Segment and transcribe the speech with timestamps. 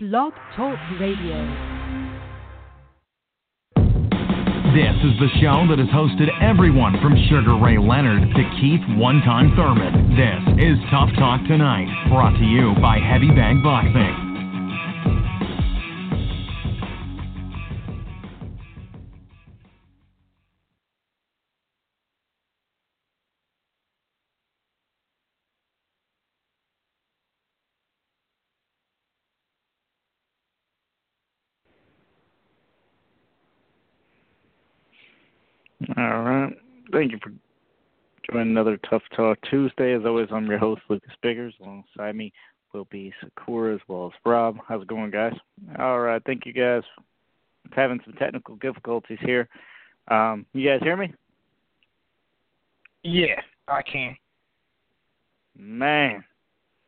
[0.00, 1.34] Blog Talk Radio.
[4.70, 9.20] This is the show that has hosted everyone from Sugar Ray Leonard to Keith One
[9.22, 10.14] Time Thurman.
[10.14, 14.27] This is Tough Talk Tonight, brought to you by Heavy Bag Boxing.
[36.98, 37.32] Thank you for
[38.28, 39.94] joining another Tough Talk Tuesday.
[39.94, 41.54] As always, I'm your host, Lucas Biggers.
[41.62, 42.32] Alongside me
[42.74, 44.56] will be Sakura as well as Rob.
[44.66, 45.32] How's it going, guys?
[45.78, 46.20] All right.
[46.26, 46.82] Thank you, guys.
[47.64, 49.48] I'm having some technical difficulties here.
[50.08, 51.14] Um, you guys hear me?
[53.04, 54.16] Yeah, I can.
[55.56, 56.24] Man,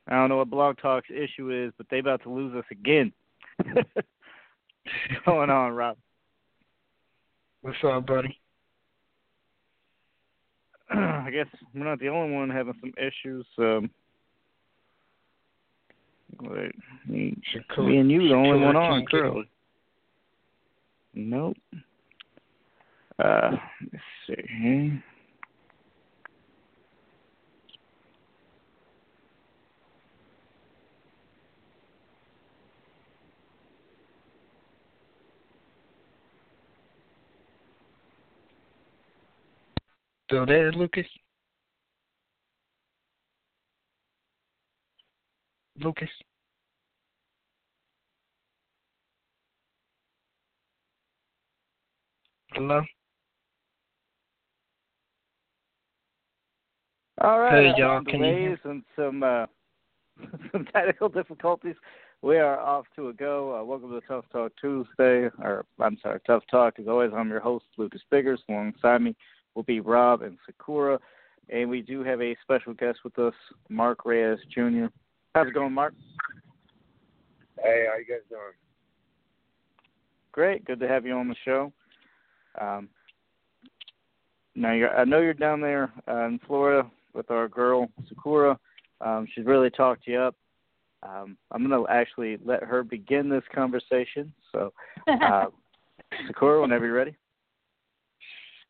[0.08, 3.12] I don't know what Blog Talk's issue is, but they about to lose us again.
[3.64, 3.86] What's
[5.24, 5.96] going on, Rob?
[7.62, 8.39] What's up, buddy?
[10.94, 13.46] I guess we're not the only one having some issues.
[13.58, 13.90] Um,
[16.40, 16.72] wait,
[17.06, 19.50] me, Shakur, me and you, the only Shakur one on currently.
[21.14, 21.56] Nope.
[23.22, 23.50] Uh,
[23.92, 25.04] let's see here.
[40.30, 41.06] Still there, Lucas?
[45.82, 46.08] Lucas?
[52.52, 52.80] Hello?
[57.20, 57.64] All right.
[57.64, 59.46] Hey, y'all, can you delays and some uh,
[60.52, 61.74] some technical difficulties.
[62.22, 63.58] We are off to a go.
[63.58, 66.78] Uh, welcome to Tough Talk Tuesday, or I'm sorry, Tough Talk.
[66.78, 68.40] As always, I'm your host, Lucas Biggers.
[68.48, 69.16] Alongside me
[69.54, 70.98] will be Rob and Sakura,
[71.48, 73.34] and we do have a special guest with us,
[73.68, 74.86] Mark Reyes Jr.
[75.34, 75.94] How's it going, Mark?
[77.62, 78.42] Hey, how you guys doing?
[80.32, 80.64] Great.
[80.64, 81.72] Good to have you on the show.
[82.60, 82.88] Um,
[84.54, 88.58] now, you're, I know you're down there uh, in Florida with our girl Sakura.
[89.00, 90.36] Um, she's really talked you up.
[91.02, 94.32] Um, I'm going to actually let her begin this conversation.
[94.52, 94.72] So,
[95.08, 95.46] uh,
[96.26, 97.16] Sakura, whenever you're ready.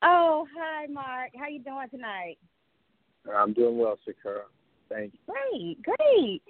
[0.03, 1.31] Oh, hi, Mark.
[1.39, 2.39] How you doing tonight?
[3.35, 4.43] I'm doing well, Shakira.
[4.89, 5.19] Thank you.
[5.27, 6.43] Great, great.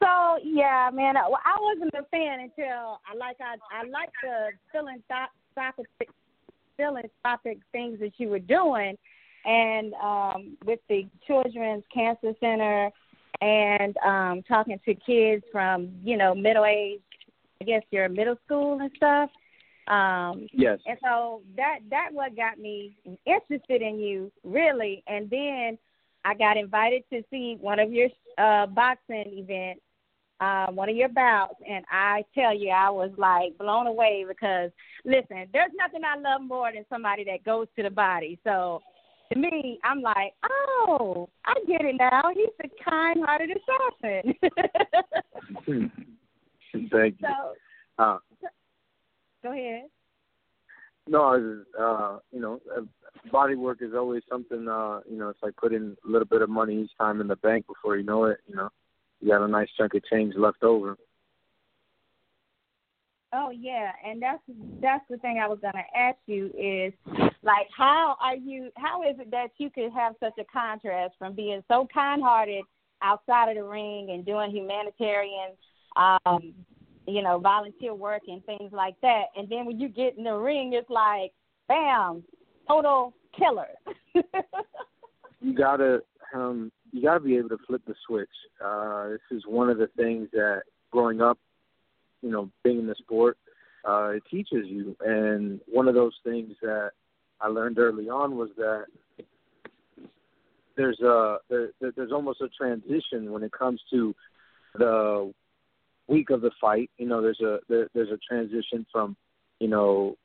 [0.00, 4.50] So yeah, man, I, I wasn't a fan until I like I I like the
[4.72, 5.86] philanthropic
[6.76, 8.96] philanthropic things that you were doing,
[9.44, 12.90] and um, with the Children's Cancer Center,
[13.40, 17.00] and um, talking to kids from you know middle age,
[17.60, 19.30] I guess your middle school and stuff.
[19.88, 20.80] Um, Yes.
[20.86, 25.02] and so that that what got me interested in you really.
[25.06, 25.78] And then
[26.24, 29.80] I got invited to see one of your uh boxing events,
[30.40, 34.70] uh, one of your bouts, and I tell you, I was like blown away because
[35.04, 38.38] listen, there's nothing I love more than somebody that goes to the body.
[38.44, 38.82] So
[39.32, 42.30] to me, I'm like, oh, I get it now.
[42.34, 44.34] He's a kind-hearted assassin.
[46.90, 47.28] Thank you.
[47.28, 47.54] so
[47.98, 48.18] Uh,
[49.42, 49.84] go ahead.
[51.06, 52.82] no, uh, you know, uh,
[53.30, 54.68] body work is always something.
[54.68, 57.36] Uh, you know, it's like putting a little bit of money each time in the
[57.36, 58.38] bank before you know it.
[58.46, 58.68] You know,
[59.20, 60.96] you got a nice chunk of change left over.
[63.32, 64.42] Oh yeah, and that's
[64.80, 66.94] that's the thing I was gonna ask you is
[67.42, 71.34] like how are you how is it that you could have such a contrast from
[71.34, 72.64] being so kind hearted
[73.02, 75.50] outside of the ring and doing humanitarian
[75.96, 76.54] um
[77.08, 80.34] you know, volunteer work and things like that and then when you get in the
[80.34, 81.32] ring it's like
[81.68, 82.22] bam,
[82.66, 83.68] total killer.
[85.40, 86.02] You gotta,
[86.34, 88.28] um, you gotta be able to flip the switch.
[88.64, 91.38] Uh, this is one of the things that growing up,
[92.22, 93.38] you know, being in the sport,
[93.88, 94.96] uh, it teaches you.
[95.00, 96.90] And one of those things that
[97.40, 98.86] I learned early on was that
[100.76, 104.14] there's a there, there- there's almost a transition when it comes to
[104.74, 105.32] the
[106.08, 106.90] week of the fight.
[106.98, 109.16] You know, there's a there, there's a transition from
[109.60, 110.16] you know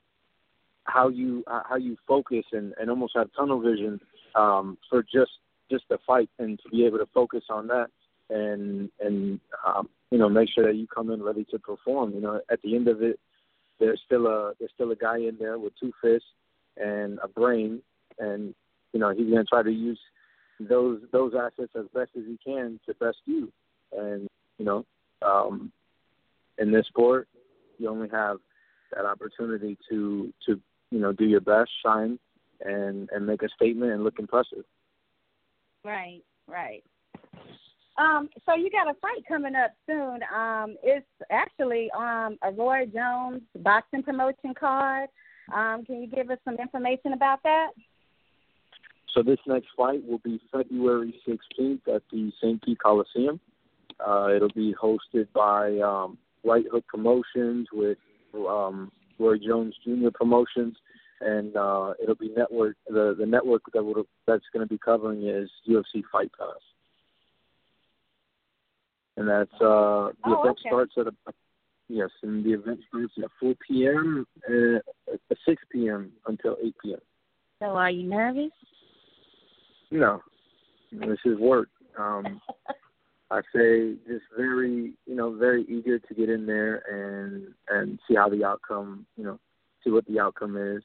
[0.85, 3.99] how you how you focus and, and almost have tunnel vision
[4.35, 5.31] um, for just
[5.71, 7.87] just the fight and to be able to focus on that
[8.29, 12.13] and and um, you know make sure that you come in ready to perform.
[12.13, 13.19] You know, at the end of it,
[13.79, 16.27] there's still a there's still a guy in there with two fists
[16.77, 17.81] and a brain,
[18.19, 18.53] and
[18.93, 19.99] you know he's to try to use
[20.59, 23.51] those those assets as best as he can to best you.
[23.97, 24.27] And
[24.57, 24.85] you know,
[25.25, 25.71] um,
[26.57, 27.27] in this sport,
[27.77, 28.37] you only have
[28.95, 30.59] that opportunity to to
[30.91, 32.19] you know do your best, shine,
[32.61, 34.63] and and make a statement and look impressive.
[35.83, 36.83] Right, right.
[37.97, 40.19] Um, so you got a fight coming up soon.
[40.35, 45.09] Um, it's actually um a Roy Jones boxing promotion card.
[45.53, 47.71] Um, can you give us some information about that?
[49.13, 52.61] So this next fight will be February 16th at the St.
[52.63, 53.39] Pete Coliseum.
[54.05, 57.97] Uh, it'll be hosted by um, Right Hook Promotions with
[58.35, 60.09] um, Roy Jones Jr.
[60.13, 60.75] Promotions,
[61.21, 62.75] and uh, it'll be network.
[62.87, 66.59] The the network that would that's going to be covering is UFC Fight Pass,
[69.17, 70.69] and that's uh, the Oh, event okay.
[70.69, 71.13] starts at a
[71.87, 74.25] yes, and the event starts at 4 p.m.
[74.49, 76.11] Uh, at 6 p.m.
[76.27, 76.99] until 8 p.m.
[77.59, 78.51] So are you nervous?
[79.91, 80.21] No,
[80.91, 81.69] this is work.
[81.97, 82.41] Um,
[83.33, 88.13] I say just very, you know, very eager to get in there and and see
[88.13, 89.39] how the outcome, you know,
[89.83, 90.83] see what the outcome is,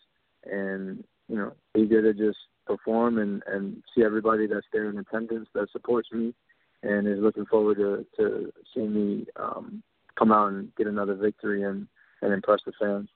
[0.51, 5.47] and you know, eager to just perform and and see everybody that's there in attendance
[5.53, 6.33] that supports me,
[6.83, 9.83] and is looking forward to to seeing me um,
[10.19, 11.87] come out and get another victory and
[12.23, 13.11] and impress the fans.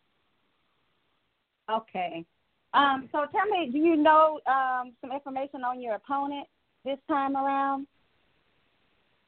[1.71, 2.27] Okay.
[2.75, 6.47] Um, so tell me, do you know um, some information on your opponent
[6.85, 7.87] this time around?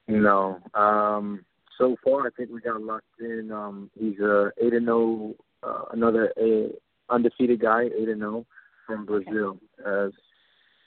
[0.09, 0.61] No.
[0.75, 1.45] Um,
[1.79, 3.51] so far, I think we got locked in.
[3.51, 6.69] Um, he's a eight and zero, uh, another a
[7.11, 8.47] undefeated guy, eight and zero
[8.87, 9.59] from Brazil.
[9.81, 10.13] As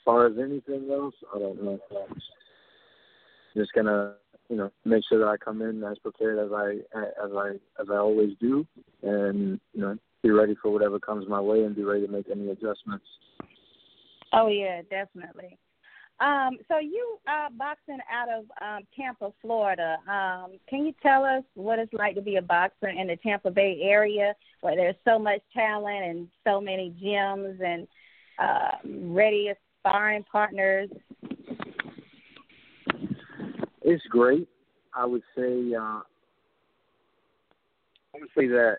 [0.05, 1.79] far as anything else, I don't know.
[1.91, 2.17] Um,
[3.55, 4.13] just gonna,
[4.49, 7.49] you know, make sure that I come in as prepared as I as I
[7.81, 8.65] as I always do,
[9.01, 12.29] and you know, be ready for whatever comes my way and be ready to make
[12.29, 13.05] any adjustments.
[14.31, 15.57] Oh yeah, definitely.
[16.19, 19.97] Um, so you uh boxing out of um Tampa, Florida.
[20.09, 23.51] Um, can you tell us what it's like to be a boxer in the Tampa
[23.51, 27.87] Bay area where there's so much talent and so many gyms and
[28.39, 28.77] uh
[29.13, 30.89] ready sparring partners?
[33.83, 34.47] It's great.
[34.93, 36.01] I would say uh,
[38.13, 38.77] I would say that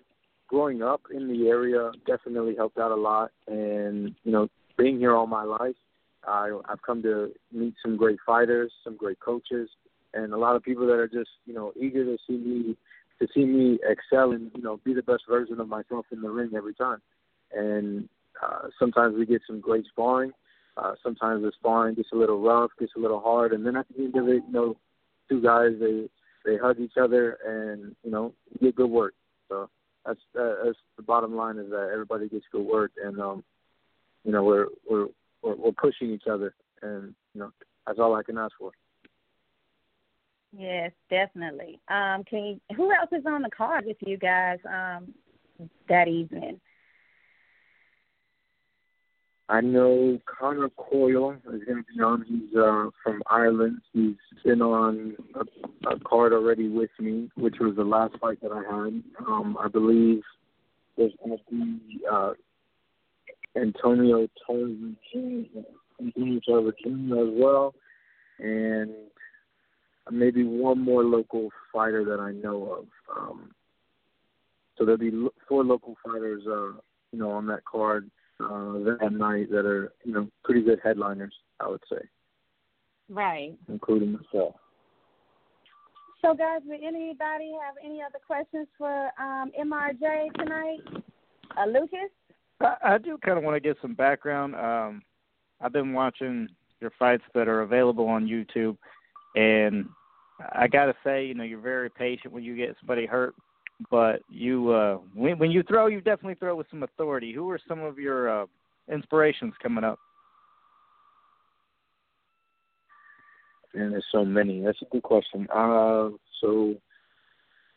[0.48, 5.14] growing up in the area definitely helped out a lot, and you know, being here
[5.14, 5.76] all my life,
[6.28, 9.68] I, I've come to meet some great fighters, some great coaches,
[10.14, 12.76] and a lot of people that are just you know eager to see me
[13.20, 16.30] to see me excel and you know be the best version of myself in the
[16.30, 17.00] ring every time.
[17.52, 18.08] And
[18.42, 20.32] uh, sometimes we get some great sparring.
[20.76, 23.86] Uh, sometimes the sparring gets a little rough, gets a little hard, and then at
[23.88, 24.76] the end of it, you know,
[25.28, 26.08] two guys they
[26.44, 29.14] they hug each other and you know get good work.
[29.48, 29.68] So
[30.06, 33.44] that's uh, that's the bottom line is that everybody gets good work and um
[34.24, 35.08] you know we're we're
[35.42, 37.50] we're, we're pushing each other and you know
[37.86, 38.70] that's all I can ask for.
[40.56, 41.78] Yes, definitely.
[41.88, 45.14] Um, can you, who else is on the card with you guys um
[45.88, 46.60] that evening?
[49.50, 52.24] I know Conor Coyle is going to be on.
[52.28, 53.80] He's uh, from Ireland.
[53.94, 58.52] He's been on a, a card already with me, which was the last fight that
[58.52, 59.02] I had.
[59.26, 60.20] Um, I believe
[60.98, 62.32] there's going to be uh,
[63.60, 64.28] Antonio
[66.00, 67.74] Antonio Tarantino as well,
[68.38, 68.90] and
[70.10, 72.86] maybe one more local fighter that I know of.
[73.16, 73.50] Um,
[74.76, 76.78] so there'll be four local fighters, uh,
[77.12, 78.10] you know, on that card
[78.40, 81.98] uh, that night that are, you know, pretty good headliners, I would say,
[83.08, 83.58] Right.
[83.68, 84.54] including myself.
[86.22, 90.78] So, guys, would anybody have any other questions for um, MRJ tonight?
[91.56, 92.10] Uh, Lucas?
[92.60, 94.54] I, I do kind of want to get some background.
[94.54, 95.02] Um,
[95.60, 96.48] I've been watching
[96.80, 98.76] your fights that are available on YouTube,
[99.34, 99.88] and
[100.52, 103.34] I got to say, you know, you're very patient when you get somebody hurt.
[103.90, 107.32] But you, uh, when when you throw, you definitely throw with some authority.
[107.32, 108.46] Who are some of your uh,
[108.92, 110.00] inspirations coming up?
[113.74, 114.62] And there's so many.
[114.62, 115.46] That's a good question.
[115.54, 116.08] Uh,
[116.40, 116.74] so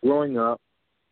[0.04, 0.60] growing up,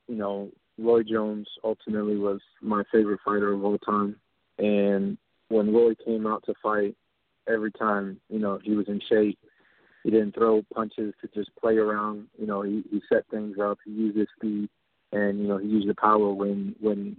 [0.07, 0.49] you know,
[0.79, 4.15] Roy Jones ultimately was my favorite fighter of all time.
[4.57, 5.17] And
[5.50, 6.95] when Roy came out to fight,
[7.48, 9.38] every time, you know, he was in shape.
[10.03, 12.27] He didn't throw punches to just play around.
[12.39, 13.79] You know, he, he set things up.
[13.86, 14.69] He used his speed,
[15.12, 17.17] and you know, he used the power when when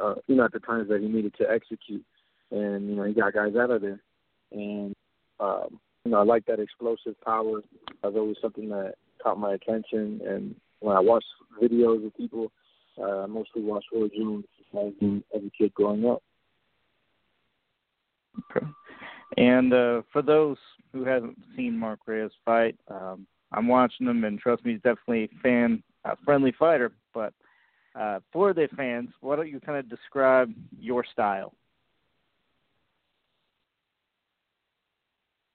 [0.00, 2.04] uh, you know at the times that he needed to execute.
[2.50, 4.00] And you know, he got guys out of there.
[4.50, 4.94] And
[5.40, 7.60] um, you know, I like that explosive power.
[8.02, 10.20] That's always something that caught my attention.
[10.26, 11.24] And when I watch
[11.62, 12.50] videos of people,
[12.98, 14.44] uh, I mostly watch Roy Jones
[14.74, 16.22] as a, as a kid growing up.
[18.50, 18.66] Okay.
[19.36, 20.56] And uh, for those
[20.92, 25.24] who haven't seen Mark Reyes fight, um, I'm watching him, and trust me, he's definitely
[25.24, 26.92] a fan a friendly fighter.
[27.14, 27.32] But
[27.94, 31.54] uh, for the fans, why don't you kind of describe your style?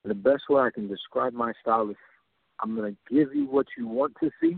[0.05, 1.97] The best way I can describe my style is
[2.61, 4.55] I'm going to give you what you want to see,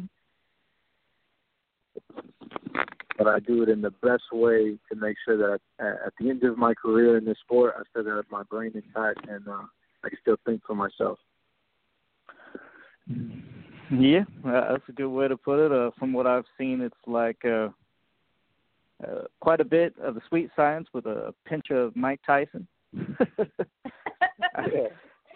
[3.20, 6.44] but I do it in the best way to make sure that at the end
[6.44, 9.64] of my career in this sport, I still have my brain intact and uh,
[10.04, 11.20] I can still think for myself.
[13.92, 15.72] Yeah, that's a good way to put it.
[15.72, 17.70] Uh, from what I've seen, it's like uh,
[19.04, 22.68] uh, quite a bit of the sweet science with a pinch of Mike Tyson.
[24.56, 24.90] I,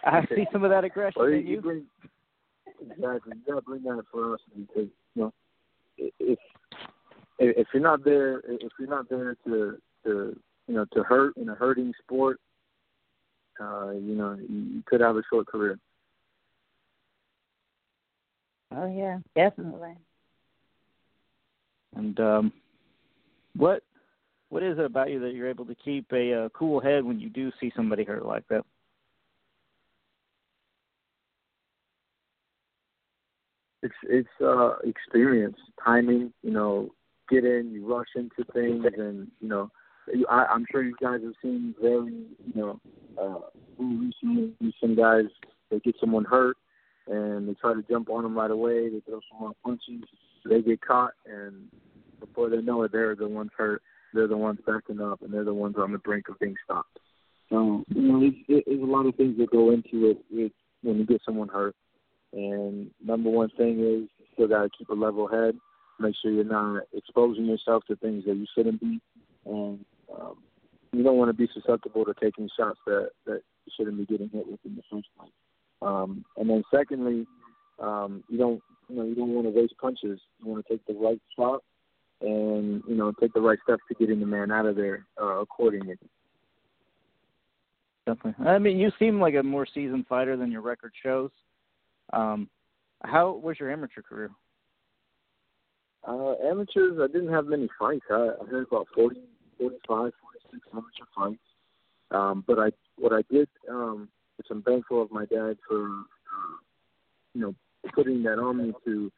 [0.04, 1.60] I see some of that aggression well, in you.
[1.60, 1.84] Bring,
[2.80, 5.32] exactly, you gotta bring that for us you know
[7.50, 11.48] if you're not there, if you're not there to to you know to hurt in
[11.48, 12.40] a hurting sport,
[13.60, 15.78] uh, you know you could have a short career.
[18.76, 19.94] Oh yeah, definitely.
[21.96, 22.52] And um,
[23.56, 23.82] what
[24.48, 27.20] what is it about you that you're able to keep a uh, cool head when
[27.20, 28.64] you do see somebody hurt like that?
[33.82, 36.32] It's it's uh experience, timing.
[36.42, 36.90] You know,
[37.28, 39.70] get in, you rush into things, and you know,
[40.30, 42.80] I, I'm sure you guys have seen very, you know,
[43.20, 43.40] uh,
[43.78, 45.24] recently some guys
[45.70, 46.56] they get someone hurt
[47.06, 48.88] and they try to jump on them right away.
[48.88, 50.04] They throw some more punches,
[50.48, 51.68] they get caught, and
[52.20, 53.82] before they know it, they're the ones hurt.
[54.12, 56.98] They're the ones backing up, and they're the ones on the brink of being stopped.
[57.50, 60.52] So you know, there's, there's a lot of things that go into it with,
[60.82, 61.74] when you get someone hurt.
[62.32, 65.56] And number one thing is you still got to keep a level head.
[65.98, 69.00] Make sure you're not exposing yourself to things that you shouldn't be,
[69.46, 70.36] and um,
[70.92, 74.28] you don't want to be susceptible to taking shots that that you shouldn't be getting
[74.28, 75.30] hit with in the first place.
[75.82, 77.26] Um, and then secondly,
[77.78, 80.20] um, you don't you know you don't want to waste punches.
[80.40, 81.62] You want to take the right shot
[82.20, 85.40] and you know take the right steps to getting the man out of there uh,
[85.40, 85.96] accordingly.
[88.06, 88.46] Definitely.
[88.46, 91.30] I mean, you seem like a more seasoned fighter than your record shows.
[92.12, 92.50] Um,
[93.02, 94.30] how was your amateur career?
[96.06, 98.04] Uh, amateurs, I didn't have many fights.
[98.10, 99.20] I, I had about 40,
[99.58, 101.42] 45, 46 amateur fights.
[102.10, 106.56] Um, but I, what I did, um, which I'm thankful of my dad for, uh,
[107.34, 107.54] you know,
[107.94, 109.10] putting that on me to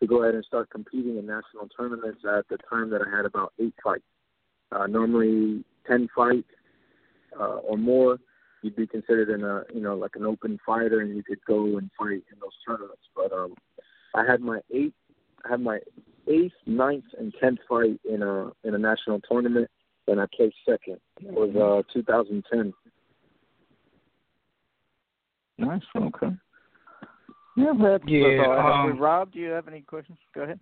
[0.00, 3.24] to go ahead and start competing in national tournaments at the time that I had
[3.24, 4.04] about eight fights.
[4.70, 6.46] Uh, normally, ten fights
[7.38, 8.18] uh, or more
[8.62, 11.78] you'd be considered in a you know like an open fighter and you could go
[11.78, 13.02] and fight in those tournaments.
[13.14, 13.54] But um,
[14.14, 14.94] I had my eighth,
[15.44, 15.78] I had my
[16.28, 19.68] eighth, ninth, and tenth fight in a in a national tournament,
[20.06, 20.98] and I placed second.
[21.20, 22.72] It was uh 2010.
[25.58, 25.82] Nice.
[25.96, 26.28] Okay.
[27.56, 30.18] Yeah, that's, Yeah, that's all um, Rob, do you have any questions?
[30.32, 30.60] Go ahead.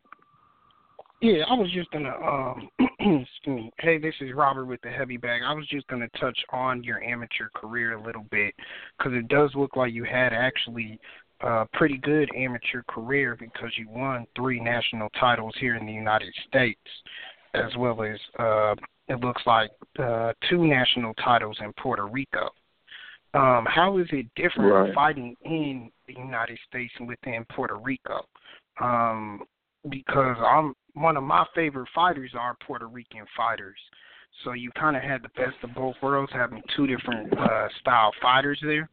[1.20, 3.73] Yeah, I was just gonna um excuse me.
[3.78, 5.42] Hey, this is Robert with the heavy bag.
[5.46, 8.54] I was just gonna touch on your amateur career a little bit
[8.99, 10.99] because it does look like you had actually
[11.40, 16.33] a pretty good amateur career because you won three national titles here in the United
[16.49, 16.81] States,
[17.55, 18.75] as well as uh
[19.09, 22.49] it looks like uh two national titles in Puerto Rico.
[23.35, 24.95] Um, how is it different Right.
[24.95, 28.25] fighting in the United States and within Puerto Rico?
[28.81, 29.43] Um,
[29.90, 33.78] because I'm one of my favorite fighters are Puerto Rican fighters.
[34.45, 38.12] So you kind of had the best of both worlds, having two different uh, style
[38.23, 38.88] fighters there.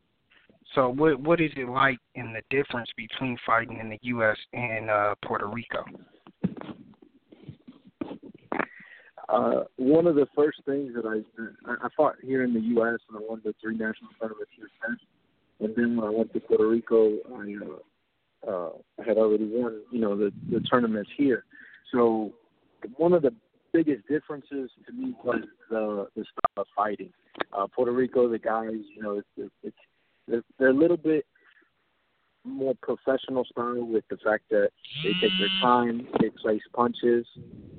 [0.75, 4.37] So what what is it like in the difference between fighting in the U.S.
[4.53, 5.85] and uh, Puerto Rico?
[9.29, 11.21] Uh, one of the first things that I
[11.85, 12.99] I fought here in the U.S.
[13.09, 15.03] and I won the three national tournaments here first,
[15.59, 17.55] and then when I went to Puerto Rico, I
[18.47, 21.45] uh, uh, I had already won you know the the tournaments here.
[21.91, 22.33] So
[22.97, 23.33] one of the
[23.73, 27.11] biggest differences to me was the the style of fighting.
[27.51, 29.75] Uh, Puerto Rico, the guys, you know, it's, it's
[30.27, 31.25] they're, they're a little bit
[32.45, 34.69] more professional style with the fact that
[35.03, 37.25] they take their time, they place punches,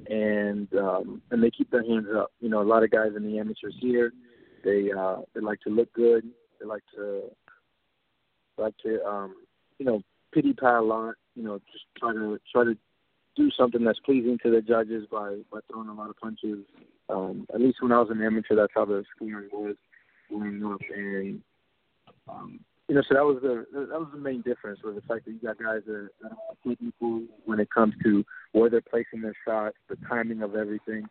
[0.08, 2.32] and um, and they keep their hands up.
[2.40, 4.12] You know, a lot of guys in the amateurs here,
[4.64, 6.24] they uh, they like to look good.
[6.60, 7.22] They like to
[8.56, 9.34] like to um,
[9.78, 11.14] you know pity pat a lot.
[11.34, 12.76] You know, just try to try to
[13.36, 16.64] do something that's pleasing to the judges by by throwing a lot of punches.
[17.08, 19.76] Um, at least when I was an amateur, that's how the scoring was
[20.30, 21.42] growing up, and
[22.28, 25.24] um, you know, so that was the that was the main difference was the fact
[25.24, 29.22] that you got guys that, that are technical when it comes to where they're placing
[29.22, 31.06] their shots, the timing of everything.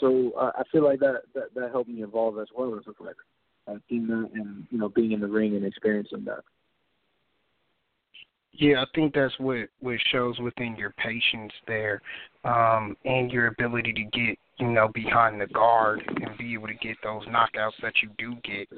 [0.00, 2.92] So uh, I feel like that, that that helped me evolve as well as a
[2.92, 3.16] fighter,
[3.66, 6.40] uh, seeing that and you know being in the ring and experiencing that.
[8.52, 12.02] Yeah, I think that's what what shows within your patience there,
[12.44, 16.74] um, and your ability to get you know behind the guard and be able to
[16.74, 18.68] get those knockouts that you do get.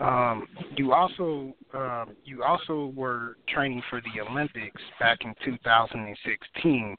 [0.00, 6.96] Um, you also um, you also were training for the Olympics back in 2016,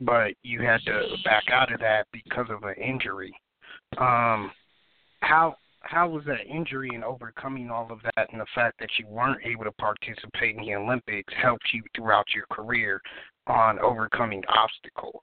[0.00, 3.34] but you had to back out of that because of an injury.
[3.98, 4.52] Um,
[5.20, 9.06] how how was that injury and overcoming all of that and the fact that you
[9.08, 13.00] weren't able to participate in the Olympics helped you throughout your career
[13.46, 15.22] on overcoming obstacles?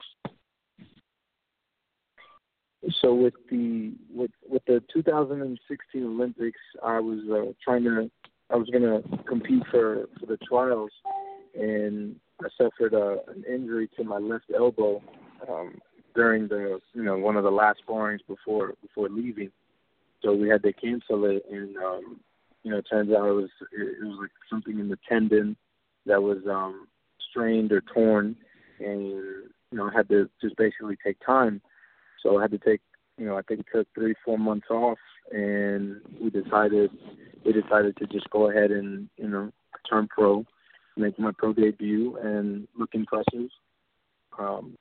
[3.01, 8.09] So with the with with the 2016 Olympics, I was uh, trying to
[8.49, 10.91] I was going to compete for for the trials,
[11.55, 15.01] and I suffered a, an injury to my left elbow
[15.49, 15.79] um,
[16.13, 19.51] during the you know one of the last sparrings before before leaving.
[20.21, 22.19] So we had to cancel it, and um,
[22.63, 25.55] you know it turns out it was it, it was like something in the tendon
[26.05, 26.87] that was um,
[27.29, 28.35] strained or torn,
[28.79, 31.61] and you know had to just basically take time
[32.23, 32.81] so I had to take,
[33.17, 34.97] you know, I think it took three, four months off,
[35.31, 36.89] and we decided
[37.45, 39.51] we decided to just go ahead and you know
[39.89, 40.45] turn pro,
[40.97, 43.49] make my pro debut, and look impressive.
[44.39, 44.75] Um,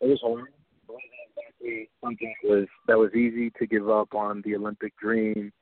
[0.00, 0.48] it was hard.
[2.02, 5.52] Something was that was easy to give up on the Olympic dream,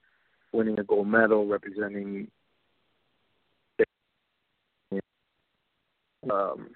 [0.52, 2.28] winning a gold medal, representing
[6.30, 6.68] um,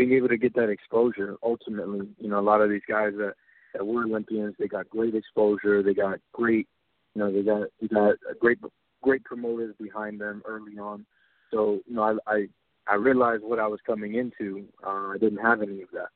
[0.00, 3.34] being able to get that exposure ultimately, you know, a lot of these guys that
[3.74, 6.66] that were Olympians, they got great exposure, they got great,
[7.14, 8.58] you know, they got they got great
[9.02, 11.04] great promoters behind them early on.
[11.52, 12.46] So, you know, I I,
[12.88, 14.64] I realized what I was coming into.
[14.82, 16.08] Uh, I didn't have any of that,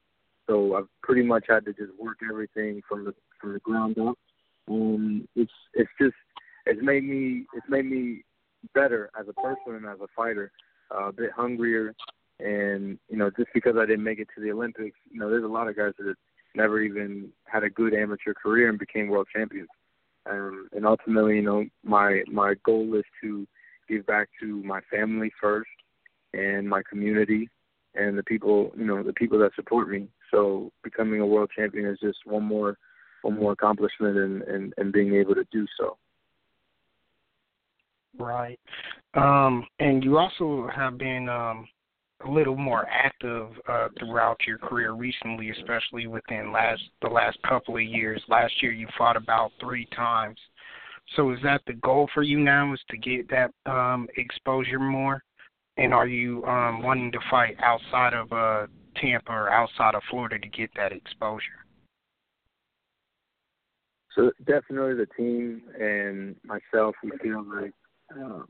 [0.47, 4.19] so I've pretty much had to just work everything from the from the ground up.
[4.67, 6.17] And it's it's just
[6.65, 8.25] it's made me it's made me
[8.73, 10.53] better as a person and as a fighter,
[10.91, 11.95] uh, a bit hungrier,
[12.45, 15.45] and you know, just because I didn't make it to the Olympics, you know, there's
[15.45, 16.15] a lot of guys that
[16.55, 19.69] never even had a good amateur career and became world champions.
[20.31, 23.47] Um, and ultimately, you know, my my goal is to
[23.89, 25.71] give back to my family first
[26.33, 27.49] and my community
[27.95, 30.09] and the people, you know, the people that support me.
[30.31, 32.77] So becoming a world champion is just one more
[33.23, 35.97] one more accomplishment and and, and being able to do so.
[38.19, 38.61] Right.
[39.15, 41.67] Um, and you also have been um,
[42.25, 47.77] a little more active uh, throughout your career recently, especially within last the last couple
[47.77, 48.23] of years.
[48.29, 50.39] Last year, you fought about three times.
[51.17, 52.73] So, is that the goal for you now?
[52.73, 55.23] Is to get that um, exposure more?
[55.77, 60.39] And are you um, wanting to fight outside of uh, Tampa or outside of Florida
[60.39, 61.65] to get that exposure?
[64.15, 67.73] So definitely the team and myself, we feel like
[68.13, 68.45] uh,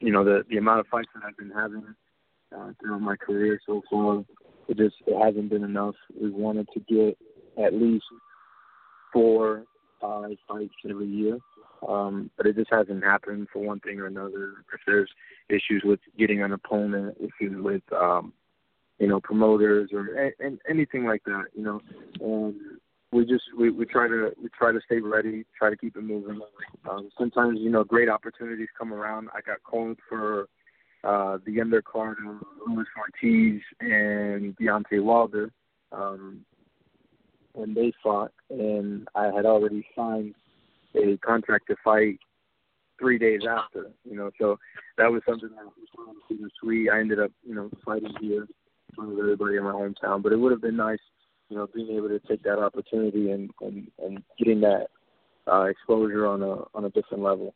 [0.00, 1.94] you know the the amount of fights that I've been having
[2.54, 4.24] uh, throughout my career so far.
[4.68, 5.94] It just it hasn't been enough.
[6.20, 7.16] We wanted to get
[7.64, 8.04] at least
[9.12, 9.64] four,
[10.00, 11.38] five fights every year,
[11.88, 14.54] um, but it just hasn't happened for one thing or another.
[14.72, 15.10] If there's
[15.48, 18.32] issues with getting an opponent, issues with um,
[18.98, 21.80] you know promoters or and anything like that, you know,
[22.20, 22.54] and
[23.12, 26.02] we just we, we try to we try to stay ready, try to keep it
[26.02, 26.40] moving.
[26.90, 29.28] Um, sometimes you know great opportunities come around.
[29.32, 30.48] I got called for
[31.06, 35.52] uh, the undercard of Luis Ortiz and Deontay Wilder
[35.92, 36.44] um,
[37.52, 40.34] when they fought, and I had already signed
[40.96, 42.18] a contract to fight
[42.98, 43.90] three days after.
[44.04, 44.58] You know, so
[44.98, 46.90] that was something that was super sweet.
[46.90, 48.48] I ended up, you know, fighting here
[48.98, 50.98] of everybody in my hometown, but it would have been nice,
[51.50, 54.86] you know, being able to take that opportunity and and, and getting that
[55.46, 57.54] uh, exposure on a on a different level.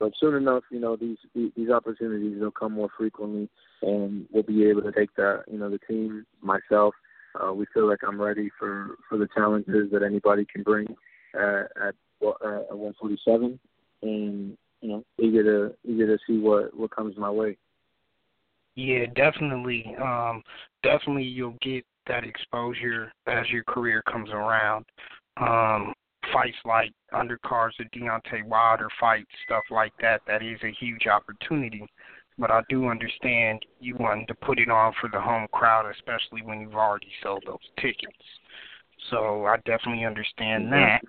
[0.00, 3.48] But soon enough, you know, these these opportunities will come more frequently,
[3.82, 5.44] and we'll be able to take that.
[5.50, 6.94] You know, the team, myself,
[7.40, 10.88] uh, we feel like I'm ready for for the challenges that anybody can bring
[11.34, 12.30] uh, at uh,
[12.70, 13.58] at 147,
[14.02, 17.56] and you know, eager to eager to see what what comes my way.
[18.76, 19.94] Yeah, definitely.
[20.02, 20.42] Um,
[20.82, 24.84] definitely, you'll get that exposure as your career comes around.
[25.36, 25.92] Um,
[26.32, 31.86] fights like undercards of Deontay Wilder fights, stuff like that, that is a huge opportunity.
[32.38, 36.42] But I do understand you wanting to put it on for the home crowd, especially
[36.42, 38.24] when you've already sold those tickets.
[39.10, 41.00] So I definitely understand that.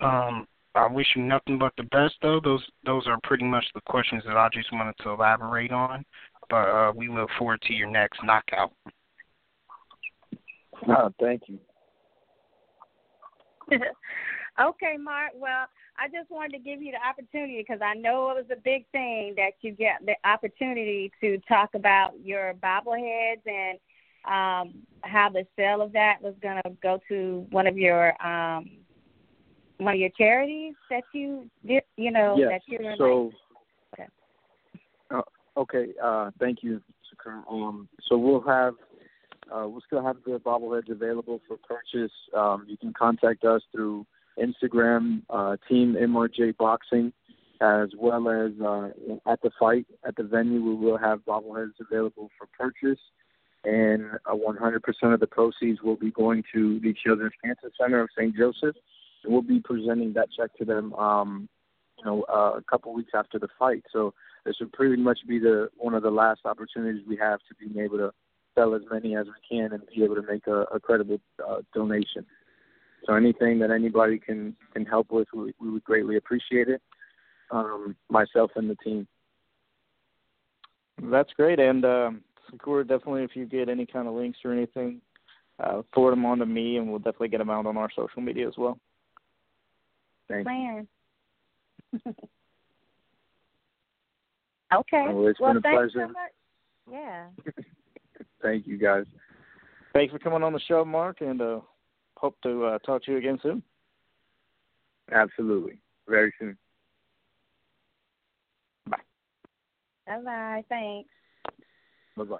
[0.00, 2.40] Um, I wish you nothing but the best, though.
[2.42, 6.04] Those those are pretty much the questions that I just wanted to elaborate on.
[6.50, 8.72] But uh, we look forward to your next knockout.
[10.88, 11.58] Oh, thank you.
[14.60, 15.32] Okay, Mark.
[15.36, 15.66] Well,
[15.98, 18.84] I just wanted to give you the opportunity because I know it was a big
[18.90, 23.78] thing that you get the opportunity to talk about your bobbleheads and
[24.24, 28.70] um, how the sale of that was going to go to one of your um,
[29.78, 31.82] one of your charities that you did.
[31.96, 32.50] You know yes.
[32.50, 33.30] that you're so.
[33.94, 34.08] Okay.
[35.10, 35.22] Uh,
[35.56, 35.86] okay.
[36.02, 36.82] Uh, thank you.
[37.50, 38.74] Um, so we'll have
[39.54, 42.12] uh, we'll still have the bobbleheads available for purchase.
[42.36, 44.06] Um, you can contact us through
[44.38, 47.12] Instagram, uh, Team MRJ Boxing,
[47.60, 48.90] as well as uh,
[49.30, 50.62] at the fight at the venue.
[50.62, 53.00] We will have bobbleheads available for purchase,
[53.64, 54.80] and uh, 100%
[55.14, 58.36] of the proceeds will be going to the Children's Cancer Center of St.
[58.36, 58.76] Joseph.
[59.24, 61.48] And we'll be presenting that check to them, um,
[61.98, 63.82] you know, uh, a couple weeks after the fight.
[63.92, 67.54] So this will pretty much be the one of the last opportunities we have to
[67.56, 68.12] being able to
[68.54, 71.58] sell as many as we can and be able to make a, a credible uh,
[71.74, 72.24] donation.
[73.06, 76.82] So anything that anybody can can help with, we, we would greatly appreciate it.
[77.50, 79.06] Um, myself and the team.
[81.02, 85.00] That's great, and um, Sakura, definitely if you get any kind of links or anything,
[85.60, 88.20] uh, forward them on to me, and we'll definitely get them out on our social
[88.20, 88.78] media as well.
[90.28, 90.44] Thanks.
[90.44, 90.86] Plan.
[94.74, 95.06] okay.
[95.08, 96.08] Well, it's well, been a thanks pleasure.
[96.08, 96.32] So much.
[96.90, 97.26] Yeah.
[98.42, 99.04] Thank you, guys.
[99.92, 101.60] Thanks for coming on the show, Mark, and uh,
[102.18, 103.62] hope to uh, talk to you again soon.
[105.10, 105.80] Absolutely.
[106.08, 106.56] Very soon.
[108.88, 108.98] Bye.
[110.06, 110.64] Bye bye.
[110.68, 111.10] Thanks.
[112.16, 112.36] Bye bye.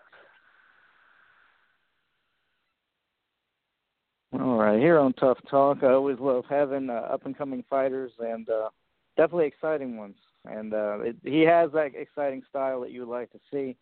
[4.38, 8.12] All right, here on Tough Talk, I always love having uh, up and coming fighters
[8.18, 8.68] and uh,
[9.16, 10.16] definitely exciting ones.
[10.44, 13.76] And uh, it, he has that exciting style that you would like to see.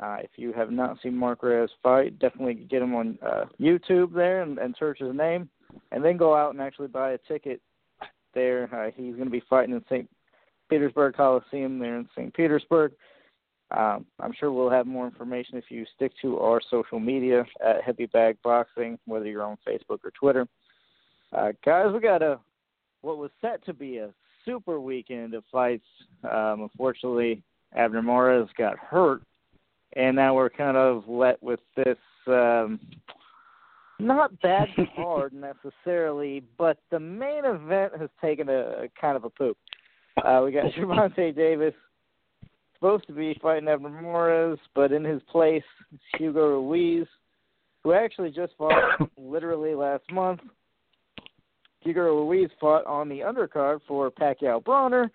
[0.00, 4.14] Uh, if you have not seen Mark Reyes fight, definitely get him on uh, YouTube
[4.14, 5.48] there and, and search his name,
[5.90, 7.60] and then go out and actually buy a ticket
[8.32, 8.68] there.
[8.72, 10.08] Uh, he's going to be fighting in St.
[10.70, 12.32] Petersburg Coliseum there in St.
[12.32, 12.92] Petersburg.
[13.76, 17.82] Um, I'm sure we'll have more information if you stick to our social media at
[17.82, 20.46] Heavy Bag Boxing, whether you're on Facebook or Twitter.
[21.36, 22.38] Uh, guys, we got a
[23.02, 24.10] what was set to be a
[24.44, 25.84] super weekend of fights.
[26.24, 27.42] Um, unfortunately,
[27.74, 29.22] Abner Mares got hurt
[29.94, 32.80] and now we're kind of let with this um
[33.98, 39.30] not bad card necessarily, but the main event has taken a, a kind of a
[39.30, 39.56] poop.
[40.24, 41.74] Uh, we got Gervonta Davis
[42.74, 45.64] supposed to be fighting Abner Mares, but in his place,
[46.16, 47.06] Hugo Ruiz,
[47.82, 50.40] who actually just fought literally last month.
[51.80, 55.10] Hugo Ruiz fought on the undercard for Pacquiao Broner,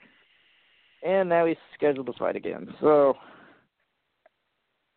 [1.06, 2.74] and now he's scheduled to fight again.
[2.82, 3.16] So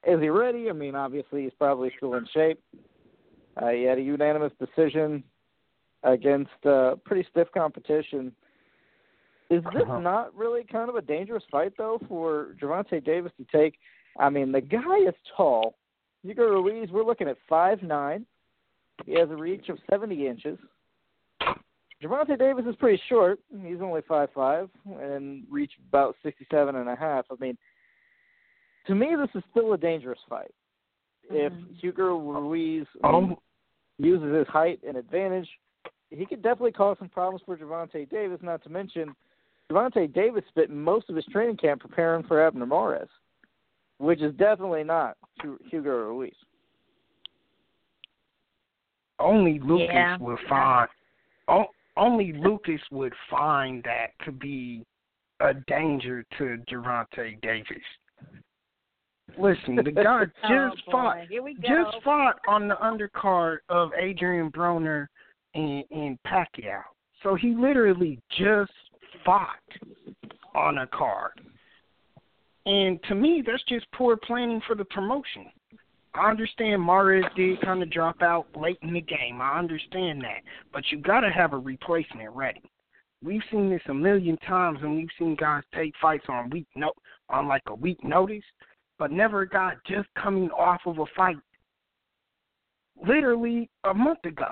[0.07, 0.69] is he ready?
[0.71, 2.61] I mean, obviously he's probably still in shape.
[3.61, 5.25] Uh, he had a unanimous decision
[6.03, 8.33] against uh, pretty stiff competition.
[9.49, 10.01] Is this Uh-huh.
[10.01, 13.79] not really kind of a dangerous fight though for Gervonta Davis to take?
[14.19, 15.77] I mean, the guy is tall.
[16.23, 18.27] Hugo Ruiz, we're looking at five nine.
[19.05, 20.59] He has a reach of seventy inches.
[22.03, 23.39] Gervonta Davis is pretty short.
[23.63, 24.69] He's only five five
[25.01, 27.25] and reach about sixty seven and a half.
[27.31, 27.57] I mean,
[28.87, 30.53] to me, this is still a dangerous fight.
[31.29, 31.75] If mm-hmm.
[31.81, 33.37] Hugo Ruiz Oh,
[33.99, 35.49] uses his height and advantage,
[36.11, 38.39] he could definitely cause some problems for Gervonta Davis.
[38.43, 39.15] Not to mention,
[39.71, 43.09] Gervonta Davis spent most of his training camp preparing for Abner Mares,
[43.99, 45.17] which is definitely not
[45.71, 46.35] Hugo Ruiz.
[49.19, 50.17] only Lucas Yeah.
[50.19, 50.89] would find.
[51.49, 54.85] o- Only Lucas would find that to be
[55.41, 57.83] a danger to Gervonta Davis.
[59.39, 60.93] Listen, the guy Oh, just boy.
[60.93, 61.61] fought Here we go.
[61.69, 65.07] just fought on the undercard of Adrian Broner
[65.55, 66.83] and, and Pacquiao.
[67.23, 68.73] So he literally just
[69.25, 69.49] fought
[70.55, 71.33] on a card.
[72.67, 75.47] And to me, that's just poor planning for the promotion.
[76.15, 79.41] I understand Mares did kind of drop out late in the game.
[79.41, 80.41] I understand that.
[80.73, 82.63] But you got to have a replacement ready.
[83.23, 86.93] We've seen this a million times, and we've seen guys take fights on week no
[87.29, 88.45] on like a week notice,
[88.99, 91.37] but never got just coming off of a fight
[93.07, 94.49] literally a month ago.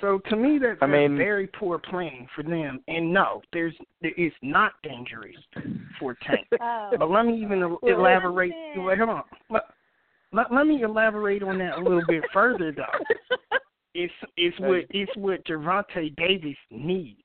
[0.00, 2.80] So to me, that's I mean- very poor planning for them.
[2.88, 5.36] And no, there's it's not dangerous
[5.98, 6.46] for Tank.
[6.60, 6.90] Oh.
[6.98, 8.52] But let me even Well, elaborate.
[8.70, 8.84] listen.
[8.84, 9.22] Wait, hold on.
[9.50, 9.62] Let,
[10.32, 13.04] let, let me elaborate on that a little bit further, though.
[13.92, 17.18] It's it's what it's what Gervonta Davis needs,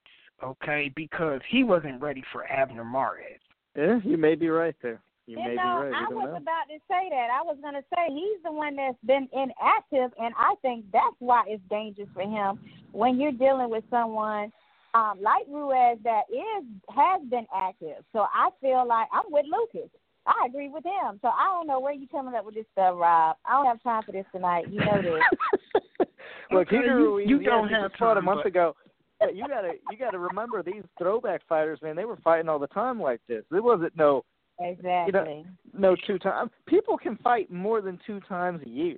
[0.43, 0.91] okay?
[0.95, 3.39] Because he wasn't ready for Abner Mares.
[3.77, 4.99] Yeah, you may be right there.
[5.27, 6.05] You, You may know, be right.
[6.05, 6.37] I We was know.
[6.37, 7.27] about to say that.
[7.33, 11.15] I was going to say he's the one that's been inactive, and I think that's
[11.19, 12.59] why it's dangerous for him
[12.91, 14.51] when you're dealing with someone
[14.93, 16.63] um, like Ruiz that is
[16.95, 18.03] has been active.
[18.13, 19.89] So I feel like I'm with Lucas.
[20.27, 21.19] I agree with him.
[21.21, 23.35] So I don't know where you're coming up with this stuff, Rob.
[23.45, 24.65] I don't have time for this tonight.
[24.71, 26.07] You know this.
[26.51, 28.47] Look, Okay, Hugo you- Ruiz, you yeah, don't he have just fought a month but-
[28.47, 28.75] ago.
[29.21, 31.95] Yeah, you gotta you gotta remember these throwback fighters, man.
[31.95, 33.43] They were fighting all the time like this.
[33.51, 34.23] It wasn't no
[34.59, 35.45] exactly.
[35.73, 36.51] no two times.
[36.65, 38.97] People can fight more than two times a year.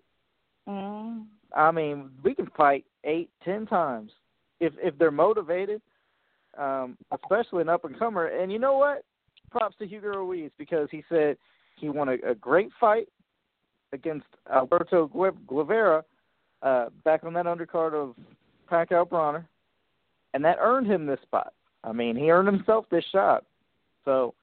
[0.68, 4.12] mm I mean, we can fight eight, ten times
[4.60, 5.82] if if they're motivated,
[6.58, 8.28] um, especially an up and comer.
[8.28, 9.04] And you know what?
[9.50, 11.38] Props to Hugo Ruiz because he said
[11.78, 13.08] he won a, a great fight
[13.94, 16.04] against Alberto Gu- Guevara
[16.62, 18.16] uh, back on that undercard of
[18.70, 19.46] Pacquiao Broner,
[20.34, 21.54] and that earned him this spot.
[21.84, 23.46] I mean, he earned himself this shot.
[24.04, 24.34] So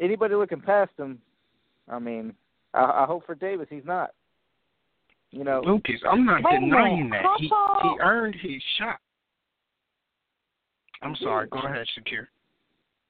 [0.00, 1.18] anybody looking past him,
[1.88, 2.34] I mean,
[2.72, 4.10] I, I hope for Davis he's not.
[5.30, 7.22] You know, Lucas, I'm not Wait denying minute.
[7.24, 7.40] that.
[7.40, 8.98] He he earned his shot.
[11.02, 11.48] I'm sorry.
[11.48, 12.26] Go ahead, Shakir.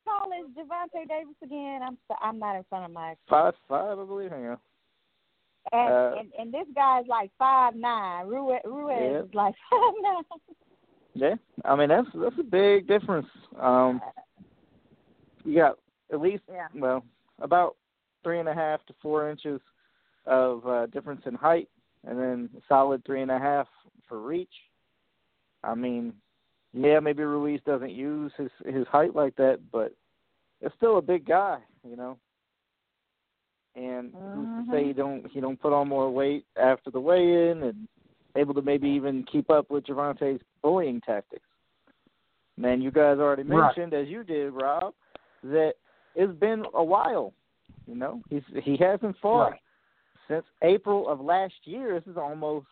[0.07, 1.81] How tall is Gervonta Davis again?
[1.87, 4.31] I'm I'm not in front of my five five, I believe.
[4.31, 4.59] Hang on.
[5.73, 8.27] and Uh, and, and this guy's like five nine.
[8.27, 9.21] Ruiz, Ruiz Yeah.
[9.21, 10.23] is like five nine.
[11.15, 13.29] Yeah, I mean that's that's a big difference.
[13.61, 14.01] Um,
[15.45, 15.79] you got
[16.13, 16.69] at least Yeah.
[16.75, 17.05] well
[17.41, 17.77] about
[18.23, 19.61] three and a half to four inches
[20.27, 21.69] of uh, difference in height,
[22.07, 23.69] and then a solid three and a half
[24.09, 24.55] for reach.
[25.63, 26.15] I mean,
[26.73, 29.95] yeah, maybe Ruiz doesn't use his his height like that, but
[30.61, 32.19] it's still a big guy, you know.
[33.77, 37.51] And who's to say he don't he don't put on more weight after the weigh
[37.51, 37.89] in and
[38.37, 41.47] able to maybe even keep up with Gervonta's bullying tactics.
[42.57, 43.65] Man, you guys already Right.
[43.77, 44.95] mentioned, as you did, Rob,
[45.43, 45.75] that
[46.15, 47.33] it's been a while.
[47.87, 49.61] You know, he's he hasn't fought Right.
[50.29, 51.99] since April of last year.
[52.01, 52.67] This is almost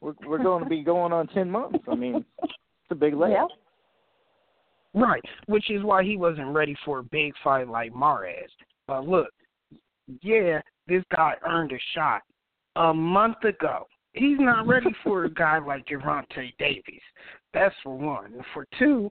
[0.00, 1.78] we're we're going to be going on ten months.
[1.88, 2.52] I mean, it's
[2.90, 3.48] a big layup.
[4.94, 8.50] Right, which is why he wasn't ready for a big fight like Mares.
[8.86, 9.28] But look,
[10.22, 12.22] yeah, this guy earned a shot
[12.76, 13.86] a month ago.
[14.12, 17.02] He's not ready for a guy like Gervonta Davis.
[17.52, 18.34] That's for one.
[18.34, 19.10] And for two,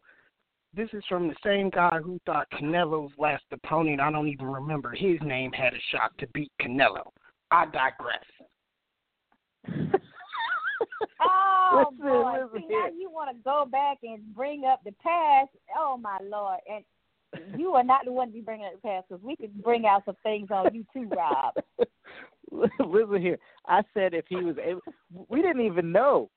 [0.76, 4.92] this is from the same guy who thought Canelo's last opponent, I don't even remember
[4.92, 7.12] his name, had a shot to beat Canelo.
[7.52, 8.24] I digress.
[11.22, 12.40] Oh Listen, boy!
[12.44, 15.50] listen See now you want to go back and bring up the past.
[15.78, 16.60] Oh my lord!
[16.70, 19.64] And you are not the one to be bringing up the past because we could
[19.64, 21.54] bring out some things on you too, Rob.
[22.52, 23.40] Listen here.
[23.66, 24.82] I said if he was able,
[25.30, 26.30] we didn't even know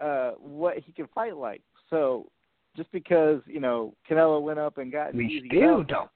[0.00, 1.62] uh what he could fight like.
[1.90, 2.30] So
[2.76, 6.10] just because you know Canelo went up and got We still don't.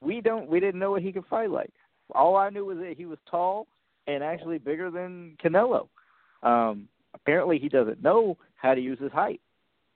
[0.00, 1.72] we don't we didn't know what he could fight like.
[2.14, 3.66] All I knew was that he was tall
[4.06, 5.88] and actually bigger than Canelo.
[6.42, 9.40] Um apparently he doesn't know how to use his height.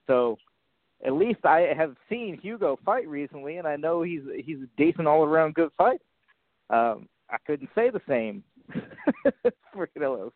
[0.07, 0.37] So
[1.05, 5.07] at least I have seen Hugo fight recently and I know he's he's a decent
[5.07, 6.01] all around good fight.
[6.69, 8.43] Um I couldn't say the same
[9.73, 10.33] for Canelo's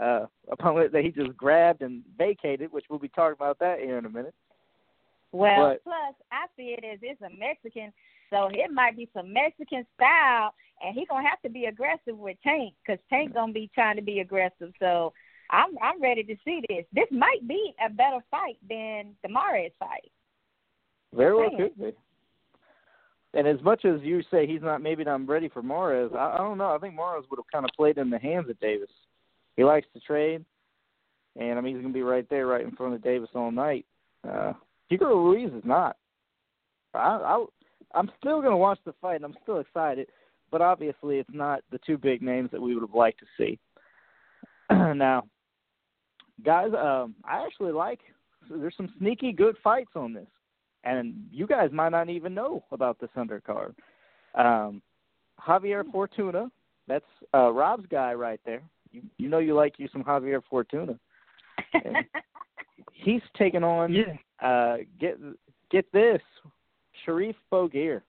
[0.00, 3.98] uh opponent that he just grabbed and vacated, which we'll be talking about that here
[3.98, 4.34] in a minute.
[5.32, 7.92] Well, But- plus I see it as it's a Mexican,
[8.30, 12.36] so it might be some Mexican style, and he gonna have to be aggressive with
[12.42, 14.72] Tank because Tank gonna be trying to be aggressive.
[14.78, 15.12] So
[15.50, 16.84] I'm I'm ready to see this.
[16.92, 20.10] This might be a better fight than the Mares fight.
[21.14, 21.92] Very well could be.
[23.34, 26.38] And as much as you say he's not maybe not ready for Mares, I, I
[26.38, 26.72] don't know.
[26.74, 28.90] I think Mares would have kind of played in the hands of Davis.
[29.56, 30.44] He likes to trade,
[31.38, 33.50] and I mean he's going to be right there, right in front of Davis all
[33.50, 33.86] night.
[34.28, 34.52] Uh,
[34.88, 35.96] Hugo Ruiz is not.
[36.94, 37.44] I, I
[37.94, 40.08] I'm still going to watch the fight, and I'm still excited.
[40.50, 43.58] But obviously, it's not the two big names that we would have liked to see.
[44.70, 45.24] now,
[46.44, 48.00] guys, um, I actually like.
[48.48, 50.26] There's some sneaky good fights on this
[50.84, 53.74] and you guys might not even know about this undercard.
[54.34, 54.82] Um,
[55.40, 56.50] Javier Fortuna,
[56.86, 58.62] that's uh, Rob's guy right there.
[58.94, 60.98] You, you know you like you some Javier Fortuna.
[62.92, 64.14] He's taking on Yeah.
[64.46, 65.18] uh, get
[65.70, 66.20] get this
[67.04, 68.02] Sharif Bogere.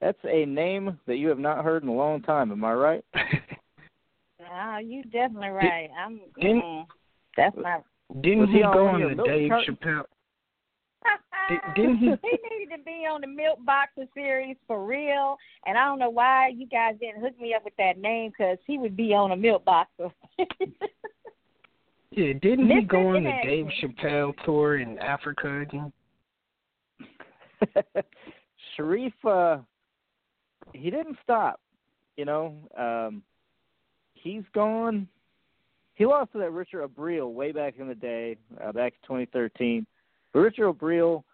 [0.00, 2.50] That's a name that you have not heard in a long time.
[2.50, 3.04] Am I right?
[4.54, 5.88] Oh, you definitely right.
[5.98, 6.20] I'm.
[6.38, 6.84] didn't- mm,
[7.36, 7.84] that's not.
[8.20, 9.50] Didn't he, he go on your the Dave?
[9.50, 10.04] Chappelle?
[11.60, 15.36] Di- didn't he- he needed to be on the Milk Boxer series for real,
[15.66, 18.58] and I don't know why you guys didn't hook me up with that name because
[18.66, 20.10] he would be on a Milk Boxer.
[22.14, 25.92] Yeah, didn't he go on the Dave Chappelle tour in Africa again?
[28.76, 29.58] Sharif, uh,
[30.72, 31.60] he he didn't stop.
[32.18, 33.22] You know, um,
[34.12, 35.08] he's gone.
[35.94, 39.86] He lost to that Richard Abril way back in the day, uh, back in 2013.
[40.34, 41.24] But Richard Abril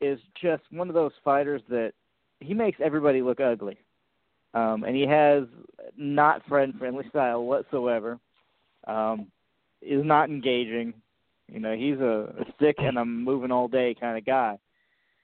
[0.00, 1.92] is just one of those fighters that
[2.40, 3.78] he makes everybody look ugly,
[4.54, 5.44] um, and he has
[5.96, 8.18] not friend-friendly style whatsoever.
[8.86, 9.26] Um,
[9.82, 10.94] is not engaging.
[11.48, 14.58] You know, he's a, a stick and I'm moving all day kind of guy.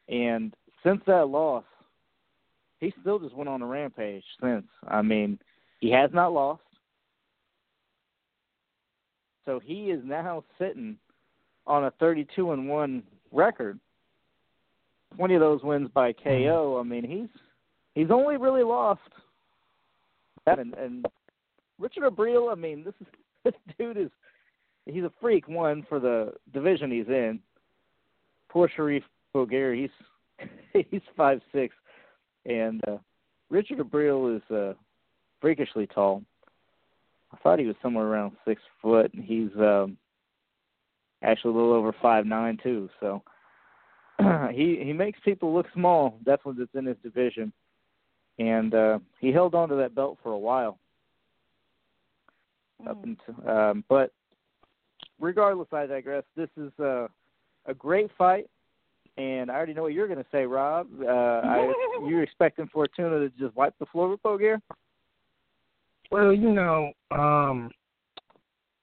[0.09, 0.55] And
[0.85, 1.65] since that loss,
[2.81, 4.67] he still just went on a rampage since.
[4.89, 5.39] I mean,
[5.81, 6.63] he has not lost.
[9.45, 10.97] So he is now sitting
[11.67, 13.79] on a 32 and 1 record.
[15.17, 16.79] 20 of those wins by KO.
[16.81, 17.41] I mean, he's
[17.95, 19.01] he's only really lost
[20.45, 21.07] seven and
[21.83, 23.07] Richard Abril, I mean, this is
[23.45, 24.11] this dude is
[24.87, 27.41] he's a freak one for the division he's in.
[28.49, 29.03] Poor Sharif
[29.35, 30.47] Bogere, he's
[30.91, 31.75] he's five six
[32.47, 32.99] and uh
[33.51, 34.75] Richard Abril is uh
[35.41, 36.23] freakishly tall.
[37.33, 39.97] I thought he was somewhere around six foot and he's um
[41.23, 43.23] actually a little over five nine too, so
[44.53, 47.53] he he makes people look small, definitely that's in his division.
[48.39, 50.79] And uh he held on to that belt for a while.
[52.83, 52.91] Mm.
[52.91, 54.13] Up until um but
[55.21, 56.25] regardless I digress.
[56.37, 57.09] This is uh
[57.67, 58.49] a great fight
[59.17, 60.89] and I already know what you're gonna say, Rob.
[61.03, 61.73] Uh I
[62.09, 64.61] you're expecting Fortuna to just wipe the floor with Bogere?
[66.11, 67.71] Well, you know, um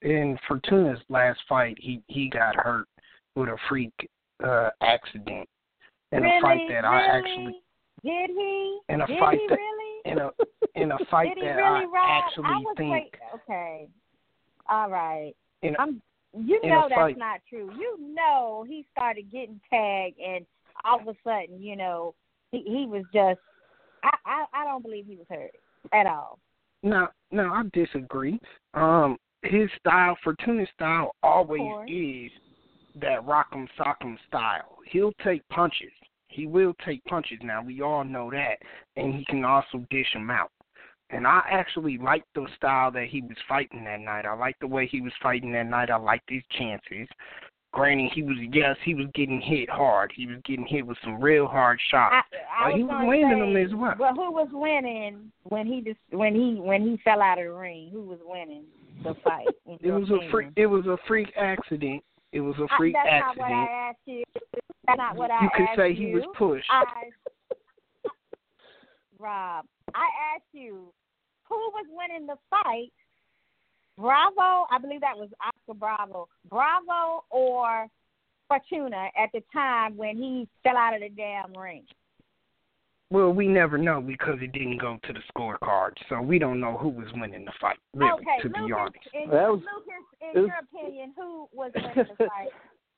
[0.02, 2.88] in Fortuna's last fight, he he got hurt
[3.36, 3.94] with a freak
[4.44, 5.48] uh accident
[6.12, 6.38] in really?
[6.38, 6.86] a fight that really?
[6.86, 7.56] I actually
[8.04, 10.30] did he in a did fight he that really in a
[10.82, 12.24] in a fight that really, I Rob?
[12.24, 13.88] actually I think wait- okay
[14.70, 16.02] all right in a, I'm
[16.34, 17.18] you know that's fight.
[17.18, 20.46] not true you know he started getting tagged and
[20.86, 22.14] all of a sudden you know
[22.52, 23.40] he he was just
[24.04, 25.52] I I, I don't believe he was hurt
[25.92, 26.40] at all
[26.84, 28.40] No, no, I disagree.
[28.74, 32.32] Um, his style, Fortuna's style, always is
[32.96, 34.78] that rock'em sock'em style.
[34.86, 35.92] He'll take punches.
[36.28, 37.40] He will take punches.
[37.42, 38.58] Now we all know that,
[38.96, 40.52] and he can also dish them out.
[41.12, 44.26] And I actually liked the style that he was fighting that night.
[44.26, 45.90] I liked the way he was fighting that night.
[45.90, 47.08] I liked his chances.
[47.72, 50.12] Granted, he was yes, he was getting hit hard.
[50.16, 52.16] He was getting hit with some real hard shots.
[52.60, 53.94] I, I But he was say, them as well.
[53.98, 57.52] But who was winning when he just when he when he fell out of the
[57.52, 57.90] ring?
[57.92, 58.64] Who was winning
[59.04, 59.48] the fight?
[59.68, 60.50] It was a freak.
[60.56, 62.04] It was a freak accident.
[62.32, 63.38] It was a freak that's accident.
[63.38, 64.24] not what I asked you.
[64.86, 66.08] That's not what I you could say you.
[66.08, 66.68] he was pushed.
[66.70, 66.84] I,
[69.18, 70.94] Rob, I asked you
[71.48, 72.92] who was winning the fight.
[73.98, 76.28] Bravo, I believe that was Oscar Bravo.
[76.50, 77.88] Bravo or
[78.48, 81.84] Fortuna at the time when he fell out of the damn ring.
[83.12, 86.78] Well, we never know because it didn't go to the scorecard, so we don't know
[86.78, 87.78] who was winning the fight.
[87.96, 88.98] Really, okay, to be Lucas, honest.
[89.14, 92.50] in, That was- Lucas, it in was- your opinion, who was winning the fight?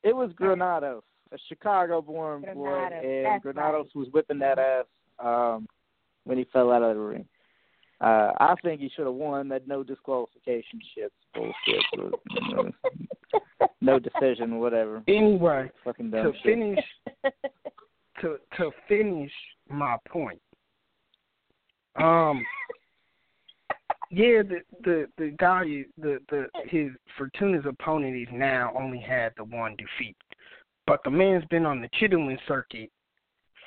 [0.03, 3.95] It was Granados, a Chicago born boy and that's Granados right.
[3.95, 4.85] was whipping that ass
[5.19, 5.67] um
[6.25, 7.25] when he fell out of the ring.
[8.01, 11.83] Uh I think he should have won that no disqualification shit's bullshit.
[11.95, 12.71] But, you know,
[13.81, 15.03] no decision, whatever.
[15.07, 16.43] Anyway, Fucking to shit.
[16.43, 16.85] finish
[18.21, 19.31] to to finish
[19.69, 20.41] my point.
[21.95, 22.43] Um.
[24.13, 25.63] Yeah, the the the guy
[25.97, 30.17] the the his Fortuna's opponent is now only had the one defeat,
[30.85, 32.89] but the man's been on the Chitlin circuit,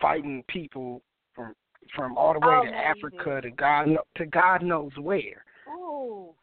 [0.02, 1.00] fighting people
[1.34, 1.54] from
[1.96, 5.44] from all the way Oh, to Africa to God to God knows where.
[5.68, 6.34] Ooh.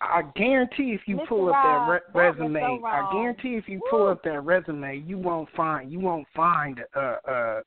[0.00, 1.28] I guarantee if you Mr.
[1.28, 4.08] pull up that re- resume, so I guarantee if you pull Woo.
[4.08, 7.62] up that resume, you won't find you won't find a a,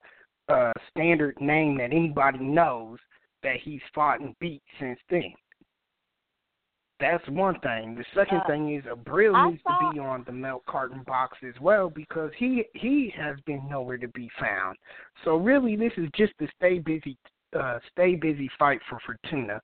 [0.54, 3.00] a standard name that anybody knows
[3.42, 5.34] that he's fought and beat since then.
[7.00, 7.96] That's one thing.
[7.96, 11.02] The second Uh, thing is Abril I needs saw- to be on the milk carton
[11.04, 14.78] box as well because he he has been nowhere to be found.
[15.24, 17.18] So really, this is just a stay busy
[17.58, 19.60] uh, stay busy fight for Fortuna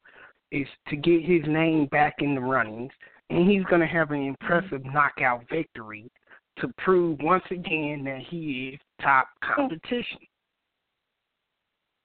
[0.56, 2.92] is to get his name back in the runnings,
[3.30, 6.10] and he's going to have an impressive knockout victory
[6.60, 10.20] to prove once again that he is top competition.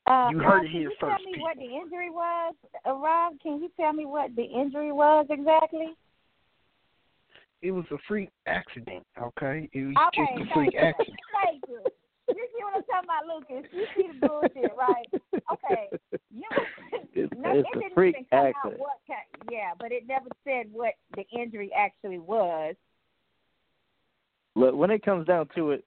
[0.06, 2.54] Uh, You heard it can you first, Tell me what the injury was,
[2.86, 3.34] uh, Rob.
[3.40, 5.94] Can you tell me what the injury was exactly?
[7.62, 9.68] It was a freak accident, okay?
[9.72, 11.20] It was Okay, just a freak accident.
[11.44, 11.84] Thank you.
[12.36, 13.70] You see what I'm talking about, Lucas?
[13.72, 15.06] You see the bullshit, right?
[15.52, 15.88] Okay.
[16.34, 16.44] You,
[17.12, 18.74] It's- no, it's it didn't freak even come accident.
[18.74, 19.50] out what kind.
[19.50, 22.74] Yeah, but it never said what the injury actually was.
[24.56, 25.84] Look, when it comes down to it,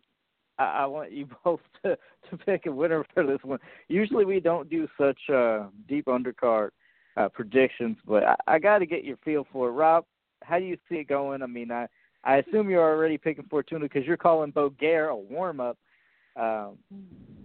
[0.59, 1.97] I, I want you both to
[2.29, 3.59] to pick a winner for this one.
[3.87, 6.69] Usually we don't do such uh, deep undercard
[7.17, 9.71] uh, predictions, but I, I got to get your feel for it.
[9.71, 10.05] Rob,
[10.41, 11.41] how do you see it going?
[11.41, 11.87] I mean, I
[12.23, 15.77] I assume you're already picking Fortuna because you're calling Bogere a warm up.
[16.36, 16.77] Um,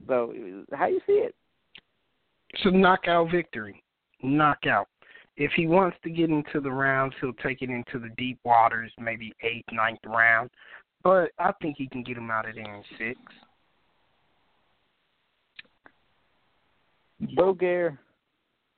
[0.06, 0.34] so
[0.72, 1.34] how do you see it?
[2.50, 3.82] It's a knockout victory.
[4.22, 4.88] Knockout.
[5.36, 8.90] If he wants to get into the rounds, he'll take it into the deep waters,
[8.98, 10.50] maybe eighth, ninth round.
[11.04, 13.20] But I think he can get him out of there in six.
[17.36, 17.98] Bogere,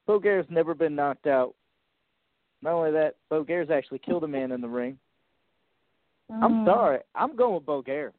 [0.09, 1.55] Bogere's never been knocked out.
[2.63, 4.99] Not only that, Bogere's actually killed a man in the ring.
[6.31, 6.67] I'm Mm.
[6.67, 8.13] sorry, I'm going with Bogere.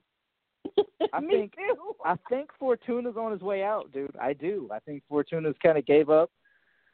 [1.13, 1.95] I Me think too.
[2.05, 4.15] I think Fortuna's on his way out, dude.
[4.19, 4.69] I do.
[4.71, 6.29] I think Fortuna's kind of gave up.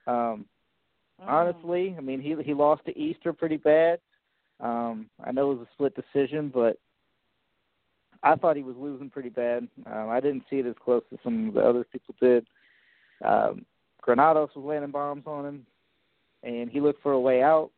[0.06, 0.46] Um,
[1.20, 1.28] Mm.
[1.28, 4.00] honestly, I mean he he lost to Easter pretty bad.
[4.60, 6.78] Um, I know it was a split decision, but
[8.22, 9.68] I thought he was losing pretty bad.
[9.88, 12.46] Um, I didn't see it as close as some of the other people did.
[13.26, 13.66] Um,
[14.02, 15.66] Granados was landing bombs on him,
[16.44, 17.72] and he looked for a way out.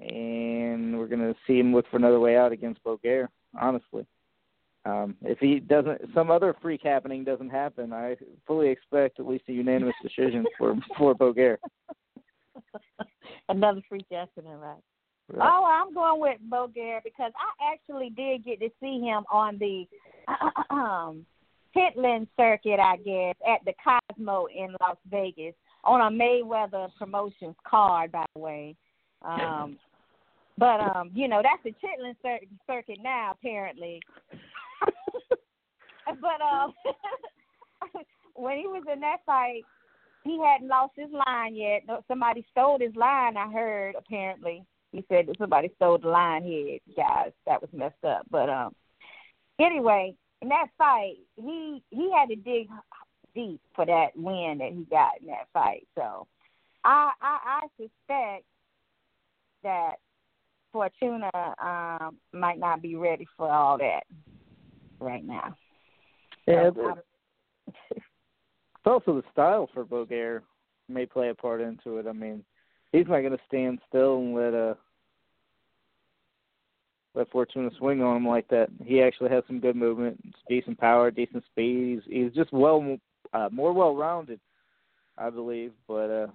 [0.00, 3.28] And we're gonna see him look for another way out against Bogere.
[3.58, 4.06] Honestly,
[4.84, 7.92] um, if he doesn't, some other freak happening doesn't happen.
[7.92, 8.16] I
[8.46, 11.58] fully expect at least a unanimous decision for for Bogere.
[13.48, 14.76] Another freak accident, right?
[15.34, 19.86] Oh, I'm going with Bogere because I actually did get to see him on the
[20.70, 21.26] um,
[21.76, 25.54] Pitland circuit, I guess, at the Cosmo in Las Vegas
[25.84, 28.74] on a Mayweather Promotions card, by the way.
[29.22, 29.78] Um,
[30.58, 34.00] but um, you know, that's the Chitlin cir- circuit now, apparently.
[36.20, 36.72] but um,
[38.34, 39.62] when he was in that fight,
[40.24, 41.82] he hadn't lost his line yet.
[42.06, 43.36] Somebody stole his line.
[43.36, 44.64] I heard apparently.
[44.92, 47.32] He said that somebody stole the line here, guys.
[47.46, 48.22] That was messed up.
[48.30, 48.74] But um,
[49.60, 52.68] anyway, in that fight, he he had to dig
[53.34, 55.86] deep for that win that he got in that fight.
[55.94, 56.26] So,
[56.84, 58.44] I I, I suspect
[59.62, 59.96] that
[60.72, 61.30] Fortuna
[61.62, 64.04] um might not be ready for all that
[65.00, 65.54] right now.
[66.48, 66.94] Yeah, So,
[67.90, 70.40] it's also the style for Bogere
[70.88, 72.06] may play a part into it.
[72.06, 72.42] I mean,
[72.92, 74.74] he's not going to stand still and let uh
[77.14, 78.68] let Fortuna swing on him like that.
[78.84, 82.02] He actually has some good movement, decent power, decent speed.
[82.06, 82.96] He's, he's just well
[83.32, 84.40] uh, more well rounded,
[85.18, 85.72] I believe.
[85.86, 86.26] But uh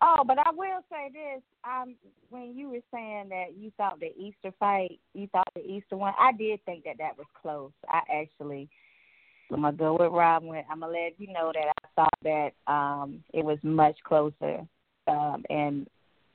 [0.00, 1.96] Oh, but I will say this: um,
[2.30, 6.14] when you were saying that you thought the Easter fight, you thought the Easter one,
[6.18, 7.72] I did think that that was close.
[7.88, 8.68] I actually,
[9.52, 10.62] I'm gonna go with Robin.
[10.70, 14.60] I'm gonna let you know that I thought that um, it was much closer,
[15.08, 15.88] um, and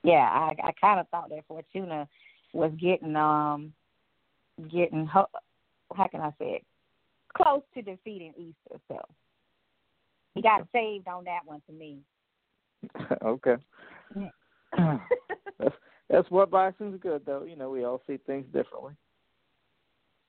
[0.03, 2.07] yeah, I, I kind of thought that Fortuna
[2.51, 3.71] was getting um,
[4.69, 5.27] getting ho-
[5.95, 6.65] how can I say it,
[7.33, 8.79] close to defeating Easter.
[8.89, 8.99] So
[10.35, 11.99] he got saved on that one to me.
[13.25, 13.55] okay.
[15.59, 15.75] that's
[16.09, 17.43] that's what boxing's good though.
[17.43, 18.93] You know, we all see things differently.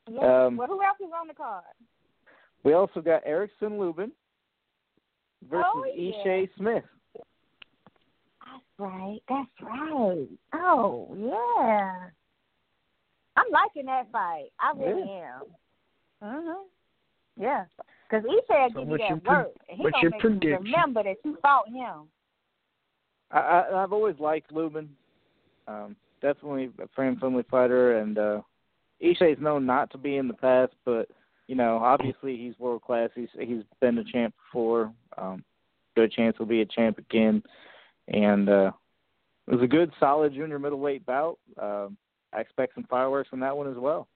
[0.09, 0.47] Yeah.
[0.47, 1.65] Um, well, who else is on the card?
[2.63, 4.13] We also got Erickson Lubin
[5.51, 6.25] versus Oh, yeah.
[6.27, 6.85] Ishe Smith.
[7.15, 9.19] That's right.
[9.29, 10.29] That's right.
[10.55, 12.09] Oh, yeah.
[13.37, 14.49] I'm liking that fight.
[14.61, 15.43] I really am.
[16.23, 16.65] Mhm.
[17.37, 17.65] Yeah.
[18.09, 19.47] Because he said So give you what's your that pre- word.
[19.69, 20.65] And he what's gonna your make you prediction?
[20.65, 22.09] remember that you fought him.
[23.35, 24.89] I, I I've always liked Lubin.
[25.67, 28.41] Um, definitely a friend friendly fighter, and uh,
[29.03, 31.09] Ishe's known not to be in the past, but
[31.47, 33.11] you know, obviously he's world class.
[33.15, 34.93] He's he's been a champ before.
[35.19, 35.45] Um,
[35.97, 37.43] good chance he'll be a champ again,
[38.09, 38.73] and uh,
[39.47, 41.39] it was a good, solid junior middleweight bout.
[41.61, 41.97] Um,
[42.33, 44.09] I expect some fireworks from that one as well.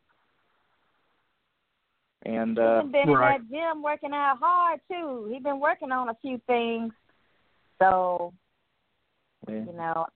[2.24, 3.36] And uh, He's been right.
[3.36, 5.30] in that gym working out hard too.
[5.32, 6.92] He's been working on a few things.
[7.80, 8.32] So
[9.48, 9.64] yeah.
[9.64, 10.06] you know,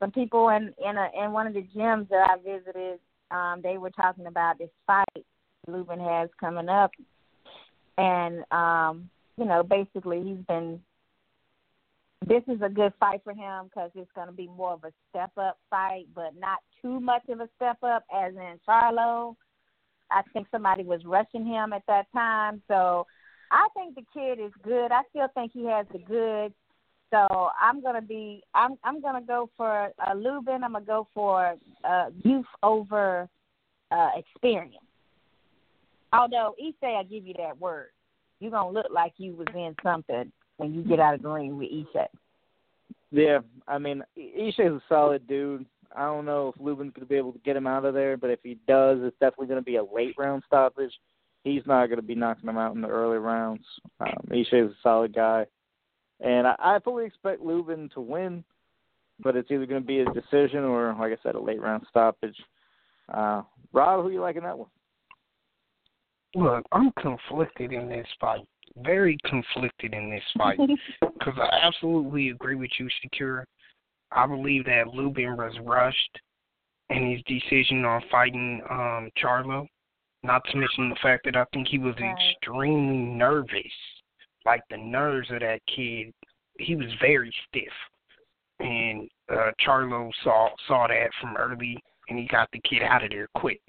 [0.00, 3.00] some people in in a in one of the gyms that I visited,
[3.30, 5.24] um, they were talking about this fight
[5.66, 6.90] Lubin has coming up,
[7.96, 10.80] and um, you know, basically he's been.
[12.26, 14.92] This is a good fight for him because it's going to be more of a
[15.08, 19.36] step up fight, but not too much of a step up as in Charlo.
[20.10, 23.06] I think somebody was rushing him at that time, so
[23.50, 24.90] I think the kid is good.
[24.90, 26.54] I still think he has the goods.
[27.10, 30.62] So I'm gonna be I'm I'm gonna go for uh, Lubin.
[30.62, 33.28] I'm gonna go for uh, youth over
[33.90, 34.76] uh, experience.
[36.12, 37.88] Although Ishe, I give you that word,
[38.40, 41.56] you're gonna look like you was in something when you get out of the ring
[41.56, 42.06] with Ishe.
[43.10, 45.64] Yeah, I mean, Ishe's a solid dude.
[45.96, 48.28] I don't know if Lubin's to be able to get him out of there, but
[48.28, 50.92] if he does, it's definitely to be a late round stoppage.
[51.44, 53.64] He's not to be knocking him out in the early rounds.
[54.00, 55.46] Um, Ishe's a solid guy,
[56.20, 58.44] and I, I fully expect Lubin to win,
[59.20, 61.86] but it's either going to be a decision or, like I said, a late round
[61.88, 62.36] stoppage.
[63.12, 63.42] Uh,
[63.72, 64.68] Rob, who you like in that one?
[66.34, 68.46] Look, I'm conflicted in this fight.
[68.76, 70.58] Very conflicted in this fight
[71.00, 73.44] because I absolutely agree with you, Shakira.
[74.12, 76.20] I believe that Lubin was rushed
[76.90, 79.66] in his decision on fighting um Charlo.
[80.22, 82.14] Not to mention the fact that I think he was Right.
[82.34, 83.72] extremely nervous.
[84.48, 86.14] Like the nerves of that kid,
[86.58, 87.72] he was very stiff.
[88.60, 91.76] And uh Charlo saw saw that from early
[92.08, 93.60] and he got the kid out of there quick.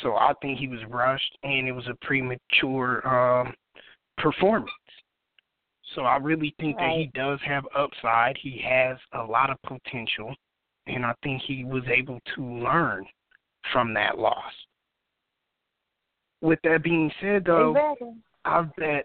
[0.00, 3.52] So I think he was rushed and it was a premature um
[4.16, 4.70] performance.
[5.96, 8.38] So I really think that he does have upside.
[8.40, 10.32] He has a lot of potential
[10.86, 13.04] and I think he was able to learn
[13.72, 14.52] from that loss.
[16.40, 17.74] With that being said though,
[18.44, 19.04] I've bet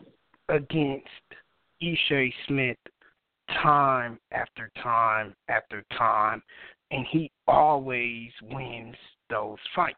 [0.50, 1.08] against
[1.82, 2.78] Ishe Smith
[3.62, 6.41] time after time after time,
[6.91, 8.95] and he always wins
[9.30, 9.97] those fights.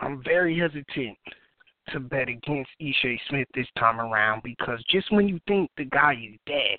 [0.00, 1.18] I'm very hesitant
[1.92, 6.12] to bet against Ishe Smith this time around because just when you think the guy
[6.12, 6.78] is dead,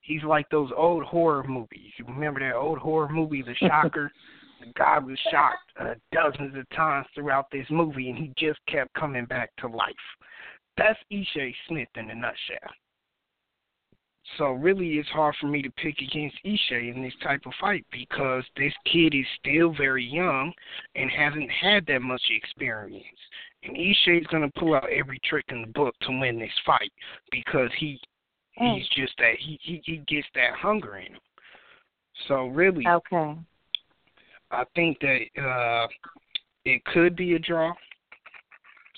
[0.00, 1.92] he's like those old horror movies.
[1.98, 4.10] You remember that old horror movie, The Shocker?
[4.60, 8.92] the guy was shot uh, dozens of times throughout this movie, and he just kept
[8.94, 9.92] coming back to life.
[10.76, 12.70] That's Ishe Smith in a nutshell.
[14.38, 17.84] So really, it's hard for me to pick against Ishe in this type of fight
[17.90, 20.52] because this kid is still very young
[20.94, 23.04] and hasn't had that much experience.
[23.64, 26.50] And Ishe is going to pull out every trick in the book to win this
[26.64, 26.92] fight
[27.30, 28.00] because he
[28.52, 31.20] he's just that he he, he gets that hunger in him.
[32.28, 33.36] So really, Okay.
[34.50, 35.86] I think that uh,
[36.64, 37.72] it could be a draw.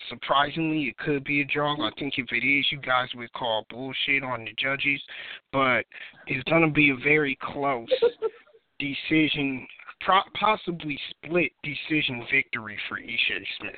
[0.09, 1.75] Surprisingly, it could be a draw.
[1.75, 5.01] I think if it is, you guys would call bullshit on the judges,
[5.53, 5.85] but
[6.27, 7.89] it's going to be a very close
[8.79, 9.67] decision,
[10.01, 13.75] pro- possibly split decision victory for Ishe Smith.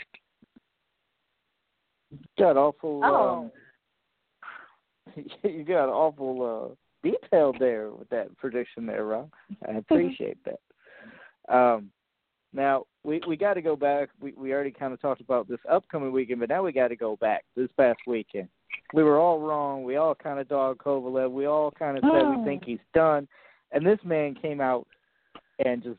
[2.11, 3.03] You got awful.
[3.05, 3.51] Oh.
[5.17, 9.31] Uh, you got awful uh, detail there with that prediction there, Rob.
[9.69, 11.55] I appreciate that.
[11.55, 11.91] Um,
[12.57, 14.09] now we we got to go back.
[14.21, 16.97] We we already kind of talked about this upcoming weekend, but now we got to
[16.97, 18.49] go back this past weekend.
[18.93, 19.85] We were all wrong.
[19.85, 21.31] We all kind of dog Kovalev.
[21.31, 22.45] We all kind of said we Oh.
[22.45, 23.29] think he's done,
[23.73, 24.87] and this man came out
[25.65, 25.99] and just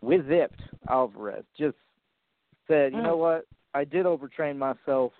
[0.00, 1.44] whipped Alvarez.
[1.58, 1.76] Just
[2.68, 3.46] said, you know what?
[3.74, 5.12] I did overtrain myself,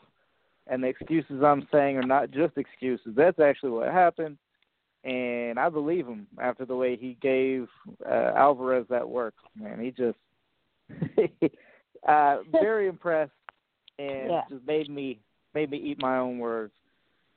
[0.66, 3.14] and the excuses I'm saying are not just excuses.
[3.16, 4.38] That's actually what happened,
[5.04, 7.68] and I believe him after the way he gave
[8.08, 9.34] uh, Alvarez that work.
[9.56, 10.18] Man, he just
[12.08, 13.32] uh, very impressed,
[13.98, 14.42] and Yeah.
[14.48, 15.20] just made me
[15.54, 16.72] made me eat my own words.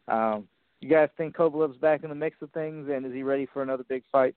[0.08, 0.48] Um,
[0.82, 3.64] you guys think Kovalev's back in the mix of things, and is he ready for
[3.64, 4.36] another big fight?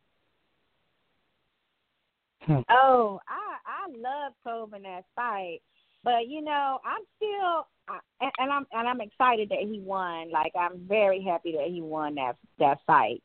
[2.70, 5.60] Oh, I I love Cove in that fight,
[6.04, 10.30] but you know I'm still I, and, and I'm and I'm excited that he won.
[10.30, 13.22] Like I'm very happy that he won that that fight.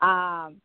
[0.00, 0.60] Um,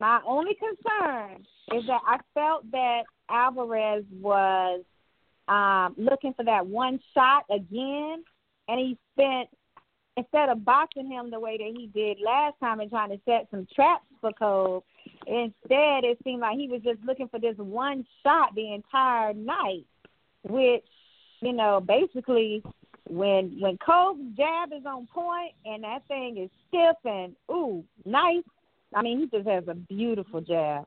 [0.00, 3.02] my only concern is that I felt that
[3.32, 4.82] Alvarez was
[5.48, 8.22] um looking for that one shot again,
[8.68, 9.48] and he spent
[10.16, 13.48] instead of boxing him the way that he did last time and trying to set
[13.50, 14.82] some traps for Cove,
[15.26, 19.86] instead it seemed like he was just looking for this one shot the entire night,
[20.42, 20.84] which,
[21.40, 22.62] you know, basically
[23.08, 28.44] when when Cove's jab is on point and that thing is stiff and ooh, nice.
[28.94, 30.86] I mean, he just has a beautiful jab.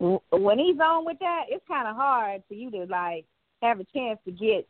[0.00, 3.26] When he's on with that, it's kind of hard for you to like
[3.62, 4.66] have a chance to get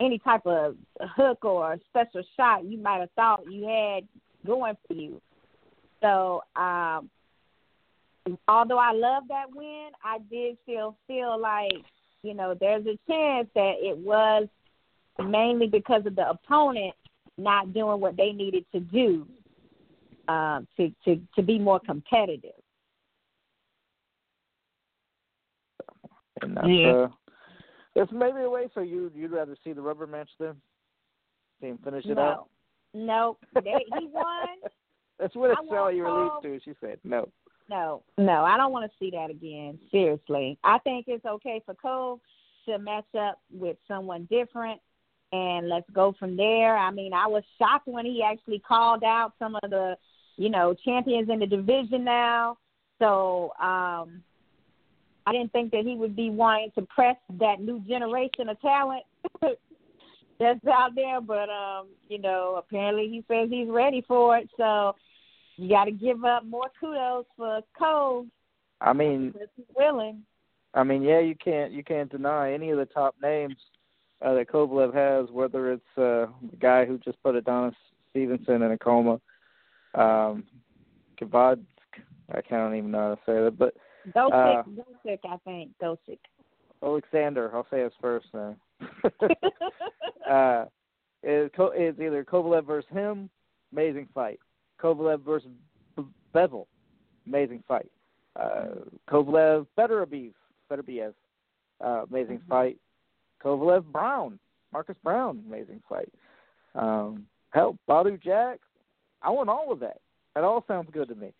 [0.00, 0.76] any type of
[1.14, 4.08] hook or special shot you might have thought you had
[4.44, 5.20] going for you.
[6.00, 7.10] So, um,
[8.48, 11.84] although I love that win, I did still feel like,
[12.22, 14.48] you know, there's a chance that it was
[15.18, 16.94] mainly because of the opponent
[17.38, 19.26] not doing what they needed to do
[20.28, 22.59] um, to, to, to be more competitive.
[26.42, 26.90] And that's, Yeah.
[26.90, 27.08] uh,
[27.94, 28.68] that's maybe a way.
[28.74, 30.56] So you you'd rather see the rubber match then?
[31.60, 32.16] See him finish it up?
[32.16, 32.22] no.
[32.22, 32.48] out.
[32.92, 33.38] Nope.
[33.64, 34.48] They, he won.
[35.18, 36.40] That's what it I sounded you Cole.
[36.42, 36.64] leading to.
[36.64, 37.28] She said no.
[37.68, 39.78] No, no, I don't want to see that again.
[39.92, 42.20] Seriously, I think it's okay for Cole
[42.66, 44.80] to match up with someone different,
[45.32, 46.76] and let's go from there.
[46.76, 49.96] I mean, I was shocked when he actually called out some of the,
[50.36, 52.58] you know, champions in the division now.
[52.98, 54.22] So um
[55.30, 59.04] I didn't think that he would be wanting to press that new generation of talent
[60.40, 64.50] that's out there, but um, you know, apparently he says he's ready for it.
[64.56, 64.96] So
[65.56, 68.26] you got to give up more kudos for Cole.
[68.80, 70.22] I mean, he's willing.
[70.74, 73.54] I mean, yeah, you can't you can't deny any of the top names
[74.22, 77.76] uh, that Kovalev has, whether it's uh, the guy who just put Adonis
[78.10, 79.20] Stevenson in a coma,
[79.94, 80.42] um,
[81.20, 81.60] Kavad,
[82.34, 83.74] I can't even know how to say that, but
[84.14, 86.18] Gosick, uh, I think Gosick.
[86.82, 88.56] Alexander, I'll say his first name.
[90.30, 90.64] uh,
[91.22, 93.28] it's, it's either Kovalev versus him,
[93.72, 94.40] amazing fight.
[94.82, 95.50] Kovalev versus
[96.34, 96.66] Bivol,
[97.26, 97.90] amazing fight.
[98.36, 98.66] Uh,
[99.10, 100.32] Kovalev Beterbiev,
[100.70, 101.12] Beterbiev,
[101.84, 102.48] uh, amazing mm-hmm.
[102.48, 102.78] fight.
[103.44, 104.38] Kovalev Brown,
[104.72, 106.12] Marcus Brown, amazing fight.
[106.74, 108.60] Um, hell, Badou Jack,
[109.22, 109.98] I want all of that.
[110.34, 111.32] That all sounds good to me.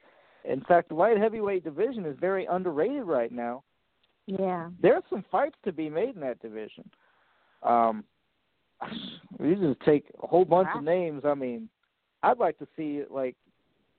[0.44, 3.62] In fact, the light heavyweight division is very underrated right now.
[4.26, 4.70] Yeah.
[4.80, 6.88] There's some fights to be made in that division.
[7.62, 8.04] Um,
[9.40, 10.78] you just take a whole bunch wow.
[10.78, 11.22] of names.
[11.24, 11.68] I mean,
[12.22, 13.36] I'd like to see like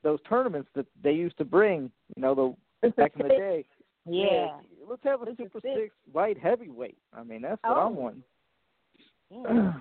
[0.03, 1.91] those tournaments that they used to bring.
[2.15, 3.65] You know, the back in the day.
[4.05, 4.25] Yeah.
[4.31, 4.47] yeah.
[4.89, 5.75] Let's have a Super Six.
[5.75, 6.97] Six light heavyweight.
[7.13, 7.87] I mean, that's what oh.
[7.87, 8.23] I'm wanting.
[9.29, 9.73] Yeah.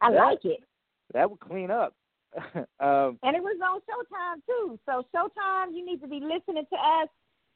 [0.00, 0.60] I like it.
[1.14, 1.94] That would clean up.
[2.80, 4.78] um, and it was on Showtime too.
[4.86, 7.08] So Showtime, you need to be listening to us.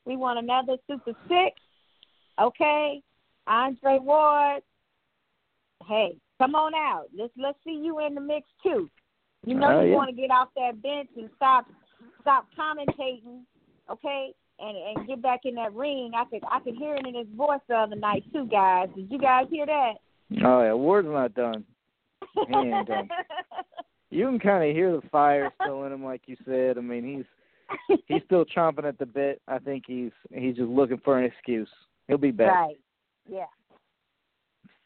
[0.06, 1.60] We want another Super Six.
[2.40, 3.02] Okay,
[3.46, 4.62] Andre Ward.
[5.86, 7.06] Hey, come on out.
[7.16, 8.88] Let's let's see you in the mix too.
[9.44, 9.96] You know uh, you yeah.
[9.96, 11.66] want to get off that bench and stop
[12.20, 13.42] stop commentating,
[13.90, 14.32] okay?
[14.58, 16.12] And and get back in that ring.
[16.14, 18.88] I could I could hear it in his voice the other night too, guys.
[18.94, 19.94] Did you guys hear that?
[20.44, 21.64] Oh yeah, Ward's not done.
[22.34, 23.08] He ain't done.
[24.10, 26.76] you can kind of hear the fire still in him, like you said.
[26.76, 27.24] I mean,
[27.88, 29.40] he's he's still chomping at the bit.
[29.46, 31.68] I think he's he's just looking for an excuse.
[32.08, 32.52] He'll be back.
[32.52, 32.80] Right.
[33.28, 33.46] Yeah.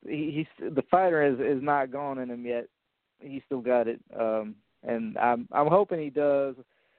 [0.06, 2.66] He, he's the fighter is is not gone in him yet.
[3.20, 6.56] He's still got it, um, and I'm I'm hoping he does.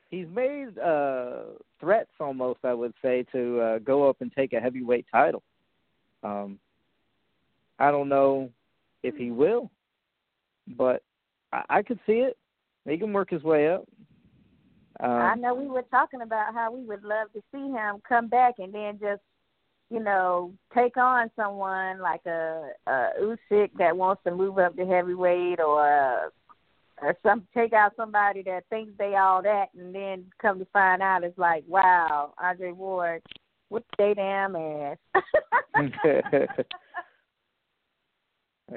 [0.10, 1.44] He's made uh,
[1.80, 5.44] threats almost, I would say, to uh, go up and take a heavyweight title.
[6.24, 6.58] Um,
[7.80, 8.50] I don't know
[9.04, 9.70] if he will,
[10.78, 11.04] but
[11.56, 12.38] I, I could see it.
[12.88, 13.86] He can work his way up.
[15.00, 18.28] Um, I know we were talking about how we would love to see him come
[18.28, 19.22] back and then just,
[19.90, 24.86] you know, take on someone like a, a Usyk that wants to move up to
[24.86, 26.30] heavyweight, or a,
[27.02, 31.02] or some take out somebody that thinks they all that, and then come to find
[31.02, 33.22] out it's like, wow, Andre Ward,
[33.70, 34.98] what they damn ass.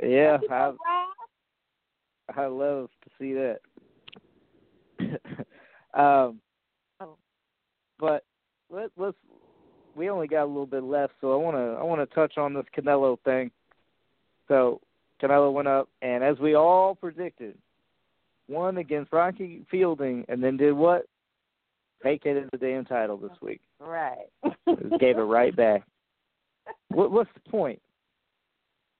[0.02, 0.72] yeah, I,
[2.36, 3.60] I love to see that.
[5.98, 6.40] um,
[7.00, 7.16] oh.
[7.98, 8.24] but
[8.70, 9.16] let, let's.
[9.94, 11.80] We only got a little bit left, so I want to.
[11.80, 13.50] I want to touch on this Canelo thing.
[14.46, 14.80] So
[15.22, 17.56] Canelo went up, and as we all predicted,
[18.48, 21.06] won against Rocky Fielding, and then did what?
[22.02, 23.60] Vacated the damn title this week.
[23.80, 24.26] Right.
[25.00, 25.82] gave it right back.
[26.90, 27.80] What, what's the point?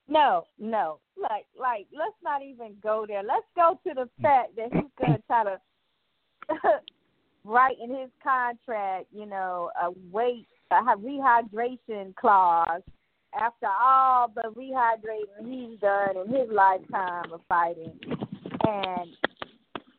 [0.09, 0.99] No, no.
[1.21, 3.23] Like, like, let's not even go there.
[3.23, 4.23] Let's go to the mm.
[4.23, 5.61] fact that he's gonna try to
[7.45, 12.83] write in his contract, you know, a weight, a rehydration clause
[13.39, 17.99] after all the rehydrating he's done in his lifetime of fighting,
[18.67, 19.11] and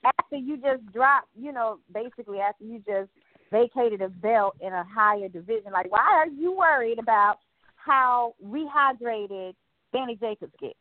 [0.04, 3.10] after you just drop, you know, basically after you just
[3.52, 7.38] vacated a belt in a higher division, like why are you worried about
[7.76, 9.54] how rehydrated
[9.94, 10.80] Danny Jacobs gets.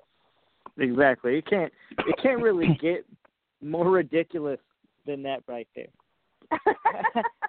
[0.78, 1.38] Exactly.
[1.38, 1.72] It can't
[2.06, 3.04] it can't really get
[3.62, 4.60] more ridiculous
[5.06, 5.86] than that right there.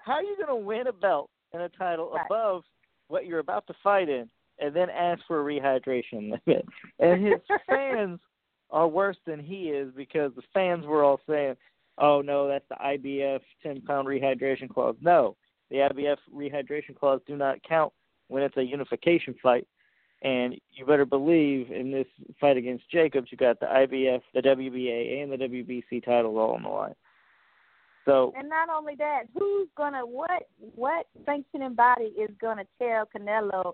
[0.04, 2.26] How are you going to win a belt and a title right.
[2.26, 2.64] above
[3.08, 4.30] what you're about to fight in,
[4.60, 6.66] and then ask for a rehydration limit?
[7.00, 7.40] and his
[7.70, 8.20] fans
[8.72, 11.56] are worse than he is because the fans were all saying,
[11.98, 15.36] "Oh no, that's the IBF 10 pound rehydration clause." No,
[15.70, 17.94] the IBF rehydration clause do not count
[18.28, 19.68] when it's a unification fight.
[20.22, 22.08] And you better believe in this
[22.42, 26.64] fight against Jacobs, you got the IBF, the WBA, and the WBC titles all on
[26.64, 26.96] the line.
[28.06, 33.74] So and not only that, who's gonna what what sanctioning body is gonna tell Canelo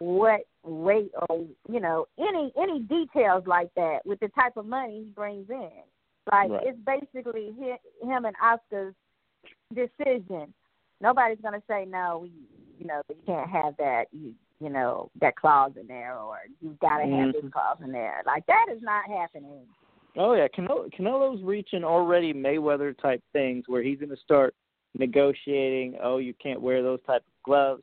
[0.00, 5.04] what weight or you know any any details like that with the type of money
[5.04, 5.70] he brings in?
[6.30, 6.66] Like right.
[6.66, 7.54] it's basically
[8.02, 8.94] him and Oscar's
[9.72, 10.52] decision.
[11.00, 12.20] Nobody's gonna say no.
[12.22, 12.32] We,
[12.78, 14.06] you know, you can't have that.
[14.10, 17.30] You you know, that clause in there or you've got to have mm-hmm.
[17.32, 18.22] this clause in there.
[18.26, 19.66] Like that is not happening.
[20.16, 24.54] Oh yeah, Canelo, Canelo's reaching already Mayweather type things where he's going to start
[24.98, 25.96] negotiating.
[26.02, 27.82] Oh, you can't wear those type of gloves.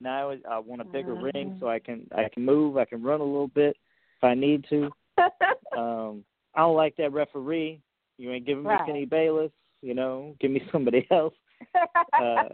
[0.00, 1.34] Now I want a bigger Mhm.
[1.34, 2.76] ring so I can I can move.
[2.76, 3.76] I can run a little bit
[4.16, 4.90] if I need to.
[5.76, 7.80] Um, I don't like that referee.
[8.18, 8.84] You ain't giving me Right.
[8.84, 9.52] Kenny Bayless.
[9.82, 11.34] You know, give me somebody else.
[12.12, 12.48] Uh,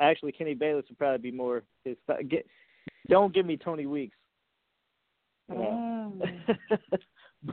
[0.00, 1.96] actually, Kenny Bayless would probably be more his.
[2.28, 2.46] Get,
[3.08, 4.16] don't give me Tony Weeks.
[5.50, 6.20] Mm.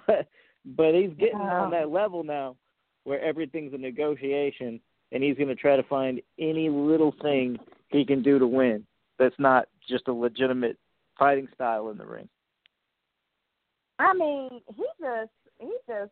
[0.08, 0.28] but
[0.66, 1.62] but he's getting Yeah.
[1.62, 2.56] on that level now
[3.04, 4.80] where everything's a negotiation
[5.12, 7.58] and he's going to try to find any little thing
[7.90, 8.86] he can do to win
[9.18, 10.78] that's not just a legitimate
[11.18, 12.28] fighting style in the ring.
[14.00, 16.12] I mean, he just he just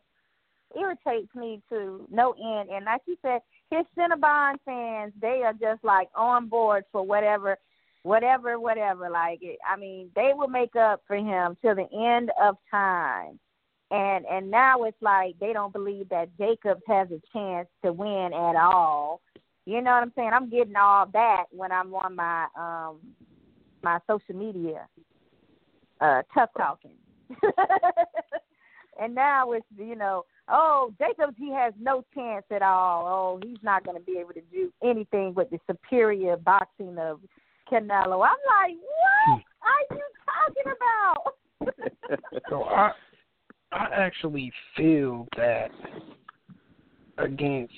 [0.76, 2.70] irritates me to no end.
[2.70, 7.58] And like you said, his Cinnabon fans, they are just like on board for whatever,
[8.04, 9.10] whatever, whatever.
[9.10, 13.40] Like, it, I mean, they will make up for him till the end of time.
[13.90, 18.30] And and now it's like they don't believe that Jacobs has a chance to win
[18.32, 19.20] at all.
[19.66, 20.30] You know what I'm saying?
[20.32, 23.00] I'm getting all that when I'm on my um
[23.82, 24.86] my social media
[26.00, 26.96] uh tough talking.
[29.00, 33.06] and now it's you know, oh Jacobs he has no chance at all.
[33.06, 37.20] Oh, he's not to be able to do anything with the superior boxing of
[37.74, 38.24] Canelo.
[38.24, 39.40] I'm like, what hmm.
[39.62, 41.34] are you talking about?
[42.50, 42.92] So I
[43.72, 45.70] I actually feel that
[47.18, 47.72] against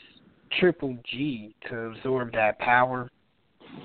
[0.59, 3.09] Triple G to absorb that power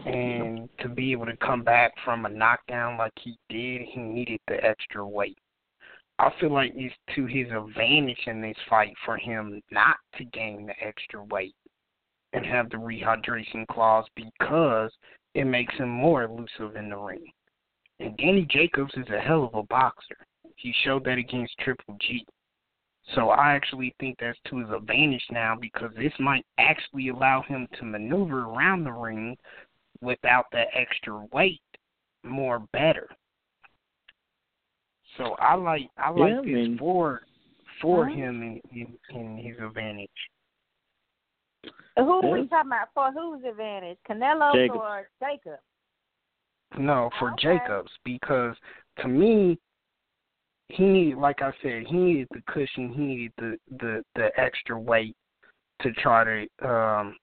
[0.05, 4.39] and to be able to come back from a knockdown like he did, he needed
[4.47, 5.37] the extra weight.
[6.19, 10.65] I feel like it's to his advantage in this fight for him not to gain
[10.65, 11.55] the extra weight
[12.33, 14.91] and have the rehydration clause because
[15.33, 17.25] it makes him more elusive in the ring.
[17.99, 20.17] And Danny Jacobs is a hell of a boxer.
[20.55, 22.25] He showed that against Triple G.
[23.15, 27.67] So I actually think that's to his advantage now because this might actually allow him
[27.79, 29.35] to maneuver around the ring
[30.01, 31.61] without that extra weight
[32.23, 33.07] more better.
[35.17, 37.21] So I like I like Yeah, I this mean- for
[37.81, 40.09] for him in, in in his advantage.
[41.97, 42.87] Who are we talking about?
[42.93, 43.97] For whose advantage?
[44.09, 44.79] Canelo Jacobs.
[44.79, 45.59] or Jacob?
[46.77, 47.57] No, for Okay.
[47.57, 48.55] Jacobs because
[48.99, 49.59] to me,
[50.69, 52.93] he needed, like I said, he needed the cushion.
[52.93, 55.15] He needed the the the extra weight
[55.81, 57.17] to try to um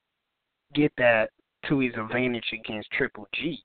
[0.75, 1.31] get that
[1.69, 3.63] to his advantage against Triple G.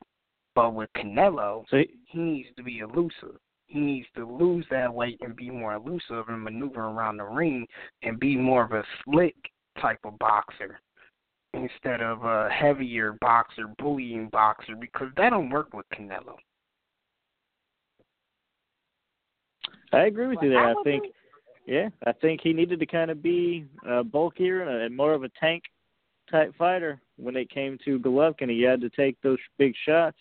[0.55, 3.37] But with Canelo, So he, he needs to be elusive.
[3.67, 7.67] He needs to lose that weight and be more elusive and maneuver around the ring
[8.03, 9.35] and be more of a slick
[9.81, 10.79] type of boxer
[11.53, 16.35] instead of a heavier boxer, bullying boxer, because that don't work with Canelo.
[19.91, 20.67] I agree with you there.
[20.67, 21.11] I I think be-
[21.65, 25.13] yeah, I think he needed to kind of be uh, bulkier and, a, and more
[25.13, 25.63] of a tank
[26.29, 28.49] type fighter when it came to Golovkin.
[28.49, 30.17] He had to take those big shots.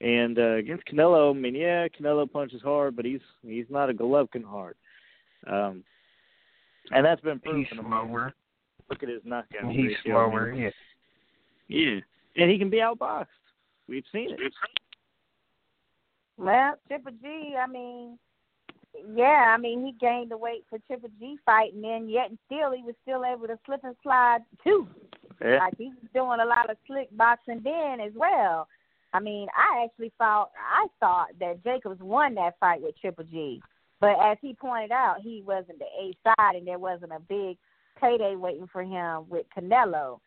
[0.00, 3.94] And uh, against Canelo, I mean, yeah, Canelo punches hard, but he's he's not a
[3.94, 4.76] Golovkin hard.
[5.46, 5.84] Um,
[6.90, 7.66] and that's been proven.
[7.70, 8.34] He's I mean, slower.
[8.90, 9.86] Look at his knockout He's ratio.
[9.86, 10.52] I mean, slower.
[10.52, 10.70] Yeah.
[11.68, 12.00] Yeah,
[12.36, 13.26] and he can be outboxed.
[13.88, 14.52] We've seen it.
[16.36, 18.18] Well, Triple G, I mean,
[19.14, 22.72] yeah, I mean he gained the weight for Triple G fight, and yet and still
[22.72, 24.86] he was still able to slip and slide too.
[25.42, 25.58] Yeah.
[25.58, 28.68] Like he was doing a lot of slick boxing then as well.
[29.12, 33.62] I mean, I actually thought I thought that Jacobs won that fight with Triple G,
[34.00, 37.56] but as he pointed out, he wasn't the A side, and there wasn't a big
[38.00, 40.18] payday waiting for him with Canelo.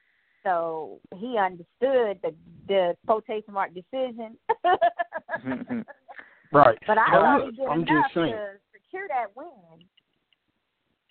[0.44, 2.34] So he understood the
[2.68, 4.38] the quotation mark decision.
[5.46, 5.82] Mm-hmm.
[6.54, 6.78] Right.
[6.88, 8.32] But I But thought look, he did I'm just saying.
[8.32, 9.50] to secure that win.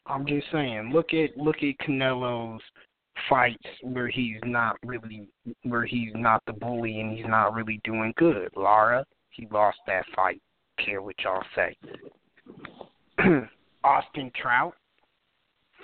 [0.07, 0.91] I'm just saying.
[0.95, 2.63] Look at look at Canelo's
[3.29, 5.29] fights where he's not really
[5.65, 8.49] where he's not the bully and he's not really doing good.
[8.57, 10.41] Lara, he lost that fight.
[10.85, 11.77] Care what y'all say.
[13.85, 14.75] Austin Trout,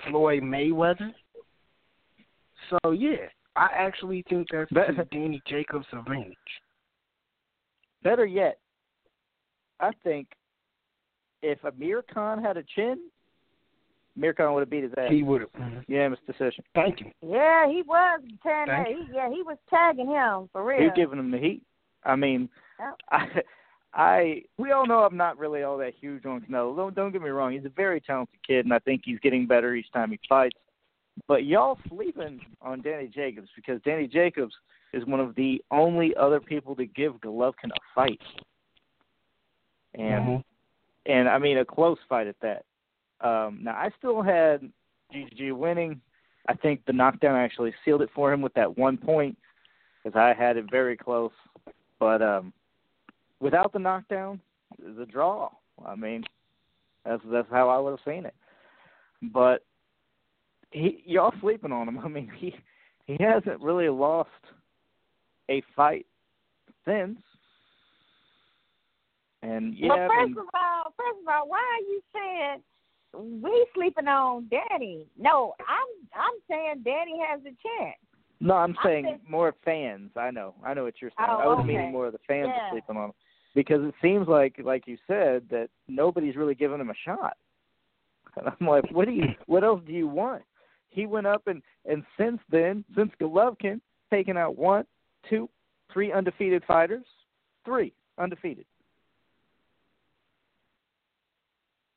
[0.09, 1.13] Floyd Mayweather.
[2.69, 6.37] So yeah, I actually think that's But- to Danny Jacobs' advantage.
[8.03, 8.57] Better yet,
[9.79, 10.27] I think
[11.41, 12.99] if Amir Khan had a chin,
[14.17, 15.09] Amir Khan would have beat his ass.
[15.09, 15.51] He would have.
[15.53, 15.91] Mm-hmm.
[15.91, 16.63] Unanimous decision.
[16.75, 17.11] Thank you.
[17.21, 18.87] Yeah, he was tearing that.
[18.87, 20.79] He, yeah, he was tagging him for real.
[20.79, 21.63] He was giving him the heat.
[22.03, 22.49] I mean,
[22.79, 22.97] Yep.
[23.11, 23.25] I,
[23.93, 26.75] I we all know I'm not really all that huge on Canelo.
[26.75, 27.51] Don't don't get me wrong.
[27.51, 30.57] He's a very talented kid, and I think he's getting better each time he fights.
[31.27, 34.53] But y'all sleeping on Danny Jacobs because Danny Jacobs
[34.93, 38.21] is one of the only other people to give Golovkin a fight,
[39.93, 40.43] and Mhm.
[41.05, 42.65] and I mean a close fight at that.
[43.21, 44.71] Um, now I still had
[45.13, 46.01] GG winning,
[46.47, 49.37] I think the knockdown actually sealed it for him with that one point,
[50.03, 51.31] because I had it very close.
[51.99, 52.51] But um,
[53.43, 54.39] without the knockdown,
[54.79, 55.49] the draw.
[55.85, 56.23] I mean,
[57.05, 58.33] that's that's how I would have seen it.
[59.33, 59.63] But
[60.71, 61.99] he, y'all sleeping on him.
[62.03, 62.55] I mean, he
[63.05, 64.29] he hasn't really lost
[65.49, 66.05] a fight
[66.85, 67.19] since.
[69.43, 73.41] And yeah, well, I first mean, of all, first of all, why are you saying
[73.43, 75.05] we sleeping on Danny?
[75.19, 77.97] No, I'm I'm saying Danny has a chance.
[78.39, 80.11] no, I'm saying think- more fans.
[80.15, 81.29] I know, I know what you're saying.
[81.29, 81.67] Oh, I was okay.
[81.67, 82.67] meaning more of the fans Yeah.
[82.67, 83.13] are sleeping on him
[83.55, 87.37] because it seems like, like you said, that nobody's really giving him a shot.
[88.35, 90.41] And I'm like, what do you, what else do you want?
[90.89, 93.81] He went up and and since then, since Golovkin,
[94.11, 94.85] taken out one,
[95.29, 95.49] two,
[95.91, 97.03] three undefeated fighters,
[97.65, 98.65] three undefeated.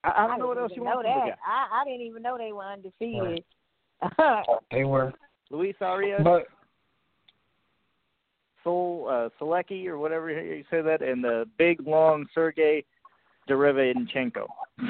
[0.02, 1.38] I, I don't know what else you even want know from the that.
[1.38, 1.52] guy.
[1.52, 3.44] I I didn't even know they were undefeated.
[4.70, 5.14] They were,
[5.50, 6.46] Luis Arias, but
[8.66, 12.84] Sol uh, Sulecki, or whatever you say that, and the big long Sergey
[13.48, 14.46] Derevyanchenko.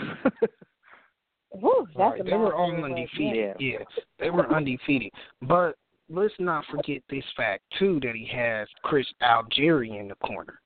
[1.51, 3.57] Whew, that's right, they were all mouthful, but undefeated.
[3.59, 3.79] yeah.
[3.79, 3.85] Yeah,
[4.18, 5.12] they were undefeated.
[5.43, 5.77] But
[6.09, 10.59] let's not forget this fact too that he has Chris Algieri in the corner.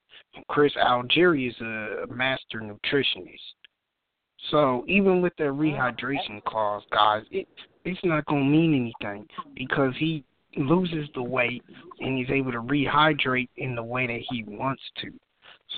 [0.49, 3.39] Chris Algieri is a master nutritionist.
[4.51, 7.49] So even with the rehydration clause, guys, it
[7.85, 10.25] it's not gonna mean anything because he
[10.57, 11.63] loses the weight
[12.01, 15.11] and he's able to rehydrate in the way that he wants to.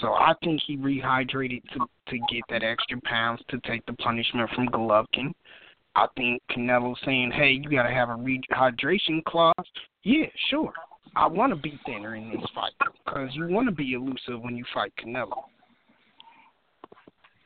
[0.00, 4.48] So I think he rehydrated to to get that extra pounds to take the punishment
[4.54, 5.32] from Golovkin.
[5.94, 9.54] I think Canelo saying, "Hey, you got to have a rehydration clause."
[10.02, 10.72] Yeah, sure.
[11.14, 12.72] I want to be thinner in this fight
[13.04, 15.44] because you want to be elusive when you fight Canelo.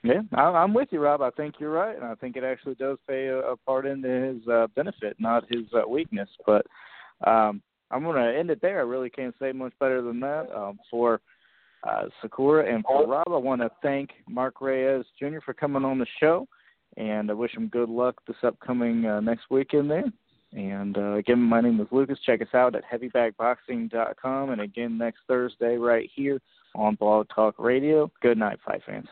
[0.04, 1.20] Yeah, I, I'm with you, Rob.
[1.20, 4.08] I think you're right, and I think it actually does play a, a part into
[4.08, 6.28] his uh, benefit, not his uh, weakness.
[6.46, 6.64] But
[7.24, 8.78] um, I'm going to end it there.
[8.78, 10.48] I really can't say much better than that.
[10.54, 11.20] Um, for
[11.88, 15.38] uh, Sakura and for Rob, I want to thank Mark Reyes Jr.
[15.44, 16.48] for coming on the show,
[16.96, 20.04] and I wish him good luck this upcoming uh, next weekend there.
[20.52, 22.18] And uh, again, my name is Lucas.
[22.24, 26.40] Check us out at heavybagboxing.com, and again next Thursday right here
[26.74, 28.10] on Blog Talk Radio.
[28.20, 29.08] Good night, fight fans.